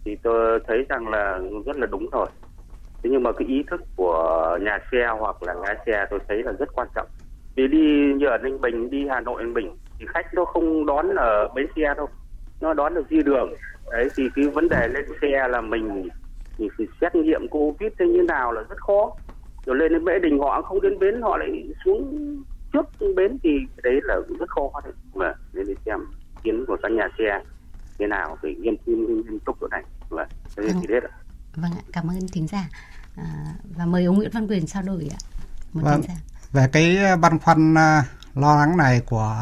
thì 0.04 0.16
tôi 0.22 0.60
thấy 0.66 0.86
rằng 0.88 1.08
là 1.08 1.40
rất 1.66 1.76
là 1.76 1.86
đúng 1.86 2.10
rồi. 2.10 2.26
Thế 3.02 3.10
nhưng 3.10 3.22
mà 3.22 3.32
cái 3.32 3.48
ý 3.48 3.64
thức 3.70 3.80
của 3.96 4.58
nhà 4.62 4.78
xe 4.92 5.06
hoặc 5.18 5.42
là 5.42 5.54
lái 5.54 5.76
xe 5.86 6.06
tôi 6.10 6.20
thấy 6.28 6.42
là 6.42 6.52
rất 6.52 6.68
quan 6.74 6.88
trọng. 6.94 7.06
Vì 7.56 7.68
đi 7.68 8.14
như 8.16 8.26
ở 8.26 8.38
Ninh 8.38 8.60
Bình, 8.60 8.90
đi 8.90 9.06
Hà 9.10 9.20
Nội 9.20 9.42
Ninh 9.42 9.54
Bình 9.54 9.76
thì 9.98 10.06
khách 10.08 10.34
nó 10.34 10.44
không 10.44 10.86
đón 10.86 11.14
ở 11.14 11.48
bến 11.54 11.66
xe 11.76 11.94
đâu. 11.96 12.08
Nó 12.60 12.74
đón 12.74 12.94
được 12.94 13.04
di 13.10 13.22
đường. 13.22 13.52
Đấy 13.90 14.08
thì 14.16 14.24
cái 14.34 14.48
vấn 14.48 14.68
đề 14.68 14.88
lên 14.88 15.04
xe 15.22 15.48
là 15.48 15.60
mình 15.60 16.08
mình 16.58 16.70
xét 17.00 17.14
nghiệm 17.14 17.48
Covid 17.48 17.92
thế 17.98 18.06
như 18.06 18.22
nào 18.22 18.52
là 18.52 18.62
rất 18.68 18.80
khó 18.80 19.10
rồi 19.66 19.76
lên 19.76 19.92
đến 19.92 20.04
mễ 20.04 20.18
đình 20.18 20.38
họ 20.38 20.62
không 20.62 20.80
đến 20.80 20.98
bến 20.98 21.22
họ 21.22 21.36
lại 21.36 21.68
xuống 21.84 22.12
trước 22.72 22.86
bến 23.16 23.38
thì 23.42 23.50
đấy 23.82 24.00
là 24.02 24.14
rất 24.38 24.48
khó 24.48 24.80
đấy 24.84 24.92
mà 25.14 25.34
nên 25.52 25.66
để 25.66 25.74
xem 25.86 25.98
kiến 26.42 26.64
của 26.66 26.76
các 26.82 26.92
nhà 26.92 27.08
xe 27.18 27.44
thế 27.98 28.06
nào 28.06 28.38
phải 28.42 28.54
nghiêm 28.54 28.76
nghiêm 28.86 29.06
nghiêm 29.06 29.38
túc 29.46 29.56
chỗ 29.60 29.68
này 29.68 29.82
và 30.08 30.26
thế 30.56 30.62
vâng. 30.66 30.80
thì 30.80 30.94
hết 30.94 31.02
ạ 31.02 31.14
vâng 31.56 31.72
ạ 31.72 31.82
cảm 31.92 32.10
ơn 32.10 32.28
thính 32.32 32.46
giả 32.46 32.68
à, 33.16 33.24
và 33.76 33.86
mời 33.86 34.04
ông 34.04 34.16
Nguyễn 34.16 34.30
Văn 34.32 34.46
Quyền 34.48 34.66
trao 34.66 34.82
đổi 34.82 35.08
ạ 35.12 35.18
một 35.72 35.80
vâng. 35.84 36.02
thính 36.02 36.10
giả 36.10 36.14
về 36.52 36.68
cái 36.72 37.16
băn 37.16 37.38
khoăn 37.38 37.72
uh, 37.72 38.04
lo 38.34 38.56
lắng 38.56 38.76
này 38.76 39.00
của 39.06 39.36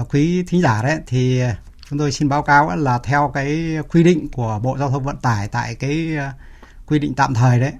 uh, 0.00 0.14
quý 0.14 0.44
thính 0.46 0.62
giả 0.62 0.82
đấy 0.82 0.98
thì 1.06 1.42
chúng 1.90 1.98
tôi 1.98 2.12
xin 2.12 2.28
báo 2.28 2.42
cáo 2.42 2.76
là 2.76 2.98
theo 3.04 3.30
cái 3.34 3.78
quy 3.88 4.02
định 4.02 4.28
của 4.32 4.60
Bộ 4.62 4.76
Giao 4.78 4.90
thông 4.90 5.04
Vận 5.04 5.16
tải 5.16 5.48
tại 5.48 5.74
cái 5.74 6.16
uh, 6.16 6.34
quy 6.86 6.98
định 6.98 7.14
tạm 7.16 7.34
thời 7.34 7.60
đấy 7.60 7.72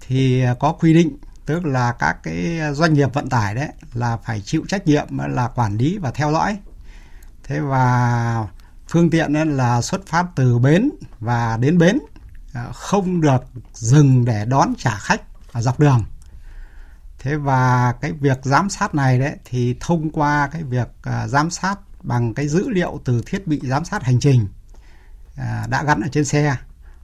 thì 0.00 0.44
có 0.60 0.72
quy 0.72 0.94
định 0.94 1.16
tức 1.48 1.64
là 1.64 1.92
các 1.92 2.16
cái 2.22 2.60
doanh 2.72 2.94
nghiệp 2.94 3.14
vận 3.14 3.28
tải 3.28 3.54
đấy 3.54 3.68
là 3.94 4.16
phải 4.16 4.40
chịu 4.40 4.64
trách 4.68 4.86
nhiệm 4.86 5.18
là 5.18 5.48
quản 5.48 5.76
lý 5.76 5.98
và 5.98 6.10
theo 6.10 6.32
dõi. 6.32 6.58
Thế 7.44 7.60
và 7.60 8.46
phương 8.88 9.10
tiện 9.10 9.32
là 9.32 9.82
xuất 9.82 10.06
phát 10.06 10.26
từ 10.36 10.58
bến 10.58 10.90
và 11.20 11.56
đến 11.56 11.78
bến 11.78 11.98
à, 12.54 12.66
không 12.72 13.20
được 13.20 13.44
dừng 13.74 14.24
để 14.24 14.44
đón 14.44 14.74
trả 14.78 14.98
khách 14.98 15.22
ở 15.52 15.60
dọc 15.60 15.80
đường. 15.80 16.04
Thế 17.18 17.36
và 17.36 17.94
cái 18.00 18.12
việc 18.12 18.38
giám 18.42 18.70
sát 18.70 18.94
này 18.94 19.18
đấy 19.18 19.36
thì 19.44 19.76
thông 19.80 20.10
qua 20.10 20.48
cái 20.52 20.62
việc 20.62 20.88
à, 21.02 21.28
giám 21.28 21.50
sát 21.50 21.76
bằng 22.02 22.34
cái 22.34 22.48
dữ 22.48 22.68
liệu 22.68 23.00
từ 23.04 23.22
thiết 23.26 23.46
bị 23.46 23.60
giám 23.62 23.84
sát 23.84 24.02
hành 24.02 24.20
trình 24.20 24.48
à, 25.36 25.66
đã 25.68 25.82
gắn 25.82 26.00
ở 26.00 26.08
trên 26.12 26.24
xe. 26.24 26.56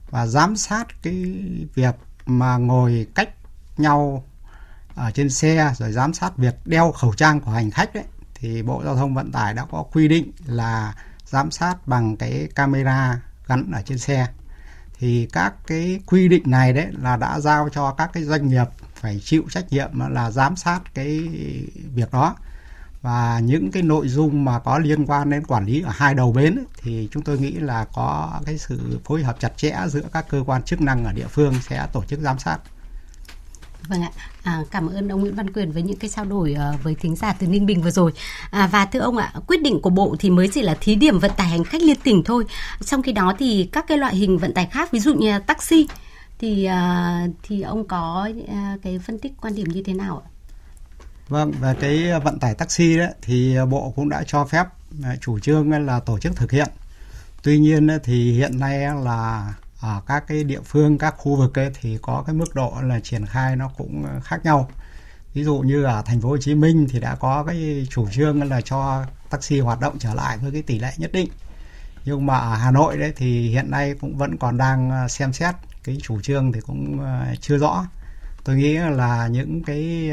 Và 0.09 0.27
giám 0.27 0.55
sát 0.55 0.87
cái 1.01 1.13
việc 1.75 1.95
mà 2.25 2.57
ngồi 2.57 3.07
cách 3.15 3.29
nhau 3.77 4.23
ở 4.95 5.11
trên 5.11 5.29
xe 5.29 5.73
rồi 5.77 5.91
giám 5.91 6.13
sát 6.13 6.37
việc 6.37 6.55
đeo 6.65 6.91
khẩu 6.91 7.13
trang 7.13 7.41
của 7.41 7.51
hành 7.51 7.71
khách 7.71 7.95
đấy 7.95 8.03
thì 8.35 8.61
Bộ 8.61 8.81
Giao 8.85 8.95
thông 8.95 9.13
Vận 9.13 9.31
tải 9.31 9.53
đã 9.53 9.65
có 9.71 9.83
quy 9.83 10.07
định 10.07 10.31
là 10.45 10.95
giám 11.25 11.51
sát 11.51 11.87
bằng 11.87 12.17
cái 12.17 12.47
camera 12.55 13.21
gắn 13.47 13.71
ở 13.71 13.81
trên 13.81 13.97
xe. 13.97 14.27
Thì 14.99 15.27
các 15.31 15.53
cái 15.67 15.99
quy 16.05 16.27
định 16.27 16.43
này 16.45 16.73
đấy 16.73 16.87
là 17.01 17.15
đã 17.17 17.39
giao 17.39 17.69
cho 17.69 17.91
các 17.91 18.09
cái 18.13 18.23
doanh 18.23 18.47
nghiệp 18.47 18.65
phải 18.95 19.21
chịu 19.23 19.43
trách 19.49 19.65
nhiệm 19.69 19.99
là 20.09 20.31
giám 20.31 20.55
sát 20.55 20.79
cái 20.93 21.19
việc 21.93 22.11
đó. 22.11 22.35
Và 23.01 23.39
những 23.39 23.71
cái 23.71 23.83
nội 23.83 24.07
dung 24.07 24.45
mà 24.45 24.59
có 24.59 24.79
liên 24.79 25.05
quan 25.05 25.29
đến 25.29 25.45
quản 25.45 25.65
lý 25.65 25.81
ở 25.81 25.91
hai 25.95 26.13
đầu 26.13 26.31
bến 26.31 26.55
ấy, 26.55 26.65
thì 26.81 27.09
chúng 27.11 27.23
tôi 27.23 27.39
nghĩ 27.39 27.51
là 27.51 27.85
có 27.93 28.39
cái 28.45 28.57
sự 28.57 28.99
phối 29.05 29.23
hợp 29.23 29.35
chặt 29.39 29.57
chẽ 29.57 29.77
giữa 29.87 30.03
các 30.13 30.25
cơ 30.29 30.43
quan 30.45 30.63
chức 30.63 30.81
năng 30.81 31.05
ở 31.05 31.13
địa 31.13 31.27
phương 31.27 31.53
sẽ 31.69 31.87
tổ 31.93 32.03
chức 32.07 32.19
giám 32.19 32.39
sát. 32.39 32.57
Vâng 33.87 34.01
ạ, 34.01 34.11
à, 34.43 34.63
cảm 34.71 34.87
ơn 34.87 35.09
ông 35.09 35.21
Nguyễn 35.21 35.35
Văn 35.35 35.53
Quyền 35.53 35.71
với 35.71 35.81
những 35.81 35.97
cái 35.97 36.09
trao 36.09 36.25
đổi 36.25 36.55
uh, 36.75 36.83
với 36.83 36.95
thính 36.95 37.15
giả 37.15 37.33
từ 37.39 37.47
Ninh 37.47 37.65
Bình 37.65 37.81
vừa 37.81 37.91
rồi. 37.91 38.11
À, 38.51 38.67
và 38.67 38.85
thưa 38.85 38.99
ông 38.99 39.17
ạ, 39.17 39.33
quyết 39.47 39.61
định 39.61 39.81
của 39.81 39.89
Bộ 39.89 40.15
thì 40.19 40.29
mới 40.29 40.47
chỉ 40.47 40.61
là 40.61 40.77
thí 40.81 40.95
điểm 40.95 41.19
vận 41.19 41.31
tải 41.37 41.47
hành 41.47 41.63
khách 41.63 41.81
liên 41.81 41.97
tỉnh 42.03 42.23
thôi. 42.23 42.45
Trong 42.85 43.01
khi 43.01 43.11
đó 43.11 43.33
thì 43.39 43.69
các 43.71 43.85
cái 43.87 43.97
loại 43.97 44.15
hình 44.15 44.37
vận 44.37 44.53
tải 44.53 44.67
khác, 44.71 44.91
ví 44.91 44.99
dụ 44.99 45.13
như 45.13 45.31
là 45.31 45.39
taxi, 45.39 45.87
thì 46.39 46.67
uh, 46.67 47.31
thì 47.43 47.61
ông 47.61 47.87
có 47.87 48.29
uh, 48.43 48.81
cái 48.83 48.99
phân 48.99 49.19
tích 49.19 49.33
quan 49.41 49.55
điểm 49.55 49.67
như 49.69 49.83
thế 49.85 49.93
nào 49.93 50.23
ạ? 50.25 50.29
Vâng, 51.27 51.51
về 51.51 51.73
cái 51.79 52.19
vận 52.23 52.39
tải 52.39 52.55
taxi 52.55 52.97
đó 52.97 53.05
thì 53.21 53.55
Bộ 53.69 53.93
cũng 53.95 54.09
đã 54.09 54.23
cho 54.27 54.45
phép 54.45 54.65
chủ 55.21 55.39
trương 55.39 55.85
là 55.85 55.99
tổ 55.99 56.19
chức 56.19 56.35
thực 56.35 56.51
hiện. 56.51 56.67
Tuy 57.43 57.59
nhiên 57.59 57.87
thì 58.03 58.31
hiện 58.31 58.59
nay 58.59 58.79
là 59.03 59.53
ở 59.85 60.01
các 60.07 60.27
cái 60.27 60.43
địa 60.43 60.61
phương, 60.65 60.97
các 60.97 61.15
khu 61.17 61.35
vực 61.35 61.59
ấy 61.59 61.71
thì 61.81 61.97
có 62.01 62.23
cái 62.27 62.35
mức 62.35 62.55
độ 62.55 62.73
là 62.83 62.99
triển 62.99 63.25
khai 63.25 63.55
nó 63.55 63.69
cũng 63.77 64.05
ờ, 64.05 64.19
khác 64.19 64.45
nhau. 64.45 64.69
Ví 65.33 65.43
dụ 65.43 65.59
như 65.59 65.83
ở 65.83 66.01
thành 66.05 66.21
phố 66.21 66.29
Hồ 66.29 66.37
Chí 66.37 66.55
Minh 66.55 66.87
thì 66.89 66.99
đã 66.99 67.15
có 67.15 67.43
cái 67.43 67.87
chủ 67.89 68.07
trương 68.11 68.43
là 68.49 68.61
cho 68.61 69.05
taxi 69.29 69.59
hoạt 69.59 69.79
động 69.79 69.99
trở 69.99 70.13
lại 70.13 70.37
với 70.37 70.51
cái 70.51 70.61
tỷ 70.61 70.79
lệ 70.79 70.91
nhất 70.97 71.11
định. 71.13 71.29
Nhưng 72.05 72.25
mà 72.25 72.37
ở 72.37 72.55
Hà 72.55 72.71
Nội 72.71 72.97
đấy 72.97 73.13
thì 73.15 73.49
hiện 73.49 73.71
nay 73.71 73.95
cũng 74.01 74.17
vẫn 74.17 74.37
còn 74.37 74.57
đang 74.57 74.91
ờ, 74.91 75.07
xem 75.07 75.33
xét 75.33 75.55
cái 75.83 75.97
chủ 76.01 76.21
trương 76.21 76.51
thì 76.51 76.61
cũng 76.61 76.99
ờ, 76.99 77.25
chưa 77.41 77.57
rõ. 77.57 77.85
Tôi 78.43 78.55
nghĩ 78.55 78.77
là 78.77 79.27
những 79.27 79.63
cái 79.63 80.11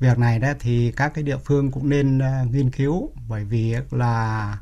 việc 0.00 0.18
này 0.18 0.38
đó 0.38 0.48
thì 0.60 0.92
các 0.96 1.12
cái 1.14 1.24
địa 1.24 1.38
phương 1.44 1.70
cũng 1.70 1.88
nên 1.88 2.20
nghiên 2.50 2.70
cứu 2.70 3.10
bởi 3.28 3.44
vì 3.44 3.74
là 3.90 4.58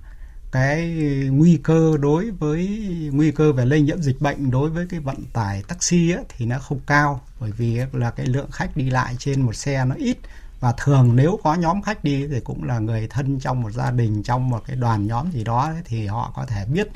cái 0.54 0.88
nguy 1.32 1.60
cơ 1.62 1.96
đối 2.00 2.30
với 2.30 2.66
nguy 3.12 3.30
cơ 3.30 3.52
về 3.52 3.64
lây 3.64 3.80
nhiễm 3.80 4.02
dịch 4.02 4.20
bệnh 4.20 4.50
đối 4.50 4.70
với 4.70 4.86
cái 4.90 5.00
vận 5.00 5.24
tải 5.32 5.62
taxi 5.62 6.10
ấy, 6.10 6.24
thì 6.28 6.46
nó 6.46 6.58
không 6.58 6.80
cao. 6.86 7.20
Bởi 7.40 7.50
vì 7.50 7.80
là 7.92 8.10
cái 8.10 8.26
lượng 8.26 8.50
khách 8.50 8.76
đi 8.76 8.90
lại 8.90 9.14
trên 9.18 9.40
một 9.40 9.52
xe 9.52 9.84
nó 9.84 9.94
ít. 9.94 10.18
Và 10.60 10.72
thường 10.76 11.16
nếu 11.16 11.38
có 11.42 11.54
nhóm 11.54 11.82
khách 11.82 12.04
đi 12.04 12.26
thì 12.26 12.40
cũng 12.40 12.64
là 12.64 12.78
người 12.78 13.08
thân 13.08 13.40
trong 13.40 13.62
một 13.62 13.70
gia 13.70 13.90
đình 13.90 14.22
trong 14.22 14.50
một 14.50 14.62
cái 14.66 14.76
đoàn 14.76 15.06
nhóm 15.06 15.32
gì 15.32 15.44
đó 15.44 15.66
ấy, 15.66 15.82
thì 15.84 16.06
họ 16.06 16.32
có 16.36 16.46
thể 16.46 16.64
biết 16.64 16.88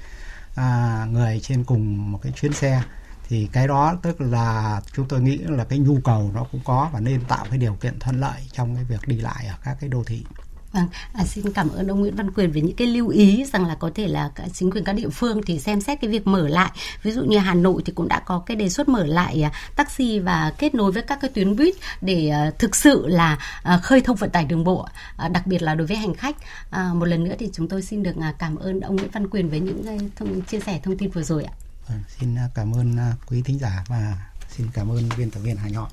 à, 0.55 1.07
người 1.11 1.41
trên 1.43 1.65
cùng 1.65 2.13
một 2.13 2.19
cái 2.23 2.33
chuyến 2.33 2.53
xe. 2.53 2.83
Thì 3.29 3.49
cái 3.53 3.69
đó 3.69 3.97
tức 4.03 4.21
là 4.21 4.81
chúng 4.93 5.09
tôi 5.09 5.21
nghĩ 5.21 5.39
là 5.39 5.65
cái 5.65 5.79
nhu 5.79 6.01
cầu 6.05 6.31
nó 6.35 6.45
cũng 6.53 6.61
có 6.65 6.91
và 6.93 7.01
nên 7.01 7.21
tạo 7.29 7.47
cái 7.51 7.59
điều 7.59 7.75
kiện 7.75 7.99
thuận 7.99 8.21
lợi 8.21 8.41
trong 8.53 8.75
cái 8.75 8.85
việc 8.85 9.09
đi 9.09 9.17
lại 9.17 9.47
ở 9.47 9.55
các 9.65 9.77
cái 9.81 9.91
đô 9.91 10.05
thị. 10.05 10.25
Vâng, 10.79 10.89
à, 11.13 11.25
xin 11.25 11.53
cảm 11.53 11.69
ơn 11.69 11.89
ông 11.89 12.01
Nguyễn 12.01 12.17
Văn 12.17 12.31
Quyền 12.31 12.53
về 12.53 12.61
những 12.61 12.77
cái 12.77 12.87
lưu 12.87 13.09
ý 13.09 13.45
rằng 13.53 13.67
là 13.67 13.75
có 13.75 13.91
thể 13.95 14.09
là 14.09 14.31
chính 14.53 14.71
quyền 14.71 14.85
các 14.85 14.93
địa 14.93 15.09
phương 15.09 15.41
thì 15.47 15.59
xem 15.59 15.81
xét 15.81 16.01
cái 16.01 16.11
việc 16.11 16.27
mở 16.27 16.49
lại. 16.49 16.71
Ví 17.03 17.11
dụ 17.13 17.25
như 17.25 17.39
Hà 17.39 17.55
Nội 17.55 17.83
thì 17.85 17.93
cũng 17.93 18.09
đã 18.09 18.21
có 18.21 18.39
cái 18.47 18.57
đề 18.57 18.69
xuất 18.69 18.89
mở 18.89 19.07
lại 19.07 19.43
à, 19.43 19.53
taxi 19.77 20.19
và 20.19 20.53
kết 20.59 20.75
nối 20.75 20.93
với 20.93 21.03
các 21.03 21.19
cái 21.21 21.31
tuyến 21.35 21.57
buýt 21.57 21.75
để 22.01 22.29
à, 22.29 22.51
thực 22.59 22.77
sự 22.77 23.07
là 23.07 23.39
à, 23.63 23.79
khơi 23.79 24.01
thông 24.01 24.17
vận 24.17 24.31
tải 24.31 24.45
đường 24.45 24.65
bộ, 24.65 24.89
à, 25.17 25.29
đặc 25.29 25.47
biệt 25.47 25.63
là 25.63 25.75
đối 25.75 25.87
với 25.87 25.97
hành 25.97 26.15
khách. 26.15 26.37
À, 26.71 26.91
một 26.95 27.05
lần 27.05 27.25
nữa 27.25 27.35
thì 27.39 27.51
chúng 27.53 27.69
tôi 27.69 27.83
xin 27.83 28.03
được 28.03 28.17
à, 28.21 28.35
cảm 28.39 28.57
ơn 28.57 28.81
ông 28.81 28.97
Nguyễn 28.97 29.11
Văn 29.11 29.29
Quyền 29.31 29.51
với 29.51 29.61
những 29.61 29.87
à, 29.87 29.95
thông, 30.17 30.43
chia 30.43 30.61
sẻ 30.61 30.81
thông 30.83 30.97
tin 30.97 31.11
vừa 31.11 31.23
rồi 31.23 31.45
ạ. 31.45 31.53
Vâng, 31.89 31.99
à, 31.99 32.09
xin 32.19 32.37
cảm 32.55 32.73
ơn 32.73 32.97
à, 32.97 33.13
quý 33.27 33.43
thính 33.43 33.59
giả 33.59 33.85
và 33.89 34.19
xin 34.57 34.67
cảm 34.73 34.91
ơn 34.91 35.09
biên 35.19 35.31
tập 35.31 35.41
viên 35.41 35.57
Hà 35.57 35.69
Nhọn. 35.69 35.89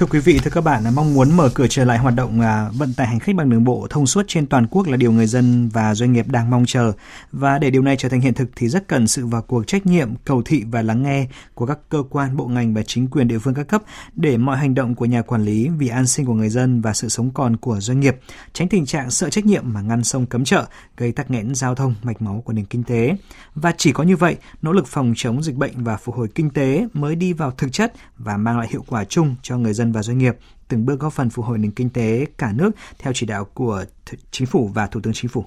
Thưa 0.00 0.06
quý 0.06 0.18
vị, 0.18 0.38
thưa 0.38 0.50
các 0.50 0.64
bạn, 0.64 0.84
mong 0.94 1.14
muốn 1.14 1.36
mở 1.36 1.50
cửa 1.54 1.66
trở 1.70 1.84
lại 1.84 1.98
hoạt 1.98 2.14
động 2.14 2.40
à, 2.40 2.68
vận 2.72 2.94
tải 2.94 3.06
hành 3.06 3.18
khách 3.18 3.34
bằng 3.36 3.50
đường 3.50 3.64
bộ 3.64 3.86
thông 3.90 4.06
suốt 4.06 4.22
trên 4.28 4.46
toàn 4.46 4.66
quốc 4.70 4.86
là 4.86 4.96
điều 4.96 5.12
người 5.12 5.26
dân 5.26 5.68
và 5.68 5.94
doanh 5.94 6.12
nghiệp 6.12 6.28
đang 6.28 6.50
mong 6.50 6.64
chờ. 6.66 6.92
Và 7.32 7.58
để 7.58 7.70
điều 7.70 7.82
này 7.82 7.96
trở 7.96 8.08
thành 8.08 8.20
hiện 8.20 8.34
thực 8.34 8.50
thì 8.56 8.68
rất 8.68 8.88
cần 8.88 9.08
sự 9.08 9.26
vào 9.26 9.42
cuộc 9.42 9.66
trách 9.66 9.86
nhiệm, 9.86 10.14
cầu 10.24 10.42
thị 10.44 10.64
và 10.70 10.82
lắng 10.82 11.02
nghe 11.02 11.26
của 11.54 11.66
các 11.66 11.78
cơ 11.88 12.02
quan, 12.10 12.36
bộ 12.36 12.46
ngành 12.46 12.74
và 12.74 12.82
chính 12.82 13.08
quyền 13.08 13.28
địa 13.28 13.38
phương 13.38 13.54
các 13.54 13.68
cấp 13.68 13.82
để 14.14 14.36
mọi 14.36 14.56
hành 14.56 14.74
động 14.74 14.94
của 14.94 15.04
nhà 15.04 15.22
quản 15.22 15.44
lý 15.44 15.68
vì 15.78 15.88
an 15.88 16.06
sinh 16.06 16.26
của 16.26 16.34
người 16.34 16.48
dân 16.48 16.80
và 16.80 16.92
sự 16.92 17.08
sống 17.08 17.30
còn 17.30 17.56
của 17.56 17.80
doanh 17.80 18.00
nghiệp, 18.00 18.16
tránh 18.52 18.68
tình 18.68 18.86
trạng 18.86 19.10
sợ 19.10 19.30
trách 19.30 19.46
nhiệm 19.46 19.62
mà 19.66 19.80
ngăn 19.80 20.04
sông 20.04 20.26
cấm 20.26 20.44
chợ, 20.44 20.66
gây 20.96 21.12
tắc 21.12 21.30
nghẽn 21.30 21.54
giao 21.54 21.74
thông, 21.74 21.94
mạch 22.02 22.22
máu 22.22 22.42
của 22.44 22.52
nền 22.52 22.64
kinh 22.64 22.82
tế. 22.82 23.16
Và 23.54 23.72
chỉ 23.76 23.92
có 23.92 24.04
như 24.04 24.16
vậy, 24.16 24.36
nỗ 24.62 24.72
lực 24.72 24.86
phòng 24.86 25.12
chống 25.16 25.42
dịch 25.42 25.56
bệnh 25.56 25.84
và 25.84 25.96
phục 25.96 26.14
hồi 26.14 26.28
kinh 26.34 26.50
tế 26.50 26.86
mới 26.92 27.16
đi 27.16 27.32
vào 27.32 27.50
thực 27.50 27.72
chất 27.72 27.92
và 28.18 28.36
mang 28.36 28.58
lại 28.58 28.68
hiệu 28.70 28.84
quả 28.88 29.04
chung 29.04 29.34
cho 29.42 29.58
người 29.58 29.74
dân 29.74 29.89
dân 29.90 29.92
và 29.92 30.02
doanh 30.02 30.18
nghiệp, 30.18 30.36
từng 30.68 30.86
bước 30.86 31.00
góp 31.00 31.12
phần 31.12 31.30
phục 31.30 31.44
hồi 31.44 31.58
nền 31.58 31.70
kinh 31.70 31.90
tế 31.90 32.26
cả 32.38 32.52
nước 32.52 32.70
theo 32.98 33.12
chỉ 33.12 33.26
đạo 33.26 33.44
của 33.54 33.84
Chính 34.30 34.46
phủ 34.46 34.70
và 34.74 34.86
Thủ 34.86 35.00
tướng 35.02 35.12
Chính 35.12 35.30
phủ. 35.30 35.44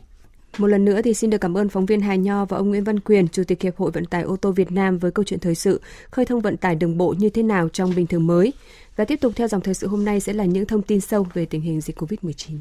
Một 0.58 0.68
lần 0.68 0.86
nữa 0.86 1.02
thì 1.02 1.14
xin 1.14 1.30
được 1.30 1.38
cảm 1.38 1.58
ơn 1.58 1.70
phóng 1.70 1.86
viên 1.86 2.02
Hà 2.02 2.16
Nho 2.16 2.46
và 2.46 2.58
ông 2.58 2.70
Nguyễn 2.70 2.84
Văn 2.84 3.00
Quyền, 3.00 3.28
Chủ 3.28 3.44
tịch 3.44 3.62
Hiệp 3.62 3.78
hội 3.78 3.92
Vận 3.92 4.06
tải 4.06 4.22
ô 4.22 4.36
tô 4.36 4.52
Việt 4.52 4.72
Nam 4.72 4.98
với 4.98 5.12
câu 5.12 5.26
chuyện 5.26 5.40
thời 5.40 5.56
sự 5.56 5.82
khơi 6.12 6.26
thông 6.26 6.42
vận 6.42 6.58
tải 6.58 6.76
đường 6.76 6.98
bộ 6.98 7.14
như 7.18 7.30
thế 7.30 7.44
nào 7.44 7.70
trong 7.70 7.96
bình 7.96 8.08
thường 8.08 8.28
mới. 8.28 8.54
Và 8.96 9.06
tiếp 9.06 9.22
tục 9.22 9.34
theo 9.36 9.48
dòng 9.48 9.62
thời 9.62 9.74
sự 9.74 9.88
hôm 9.88 10.06
nay 10.06 10.20
sẽ 10.20 10.34
là 10.34 10.46
những 10.46 10.66
thông 10.66 10.82
tin 10.82 11.02
sâu 11.02 11.28
về 11.34 11.46
tình 11.46 11.62
hình 11.62 11.82
dịch 11.82 12.00
COVID-19. 12.00 12.58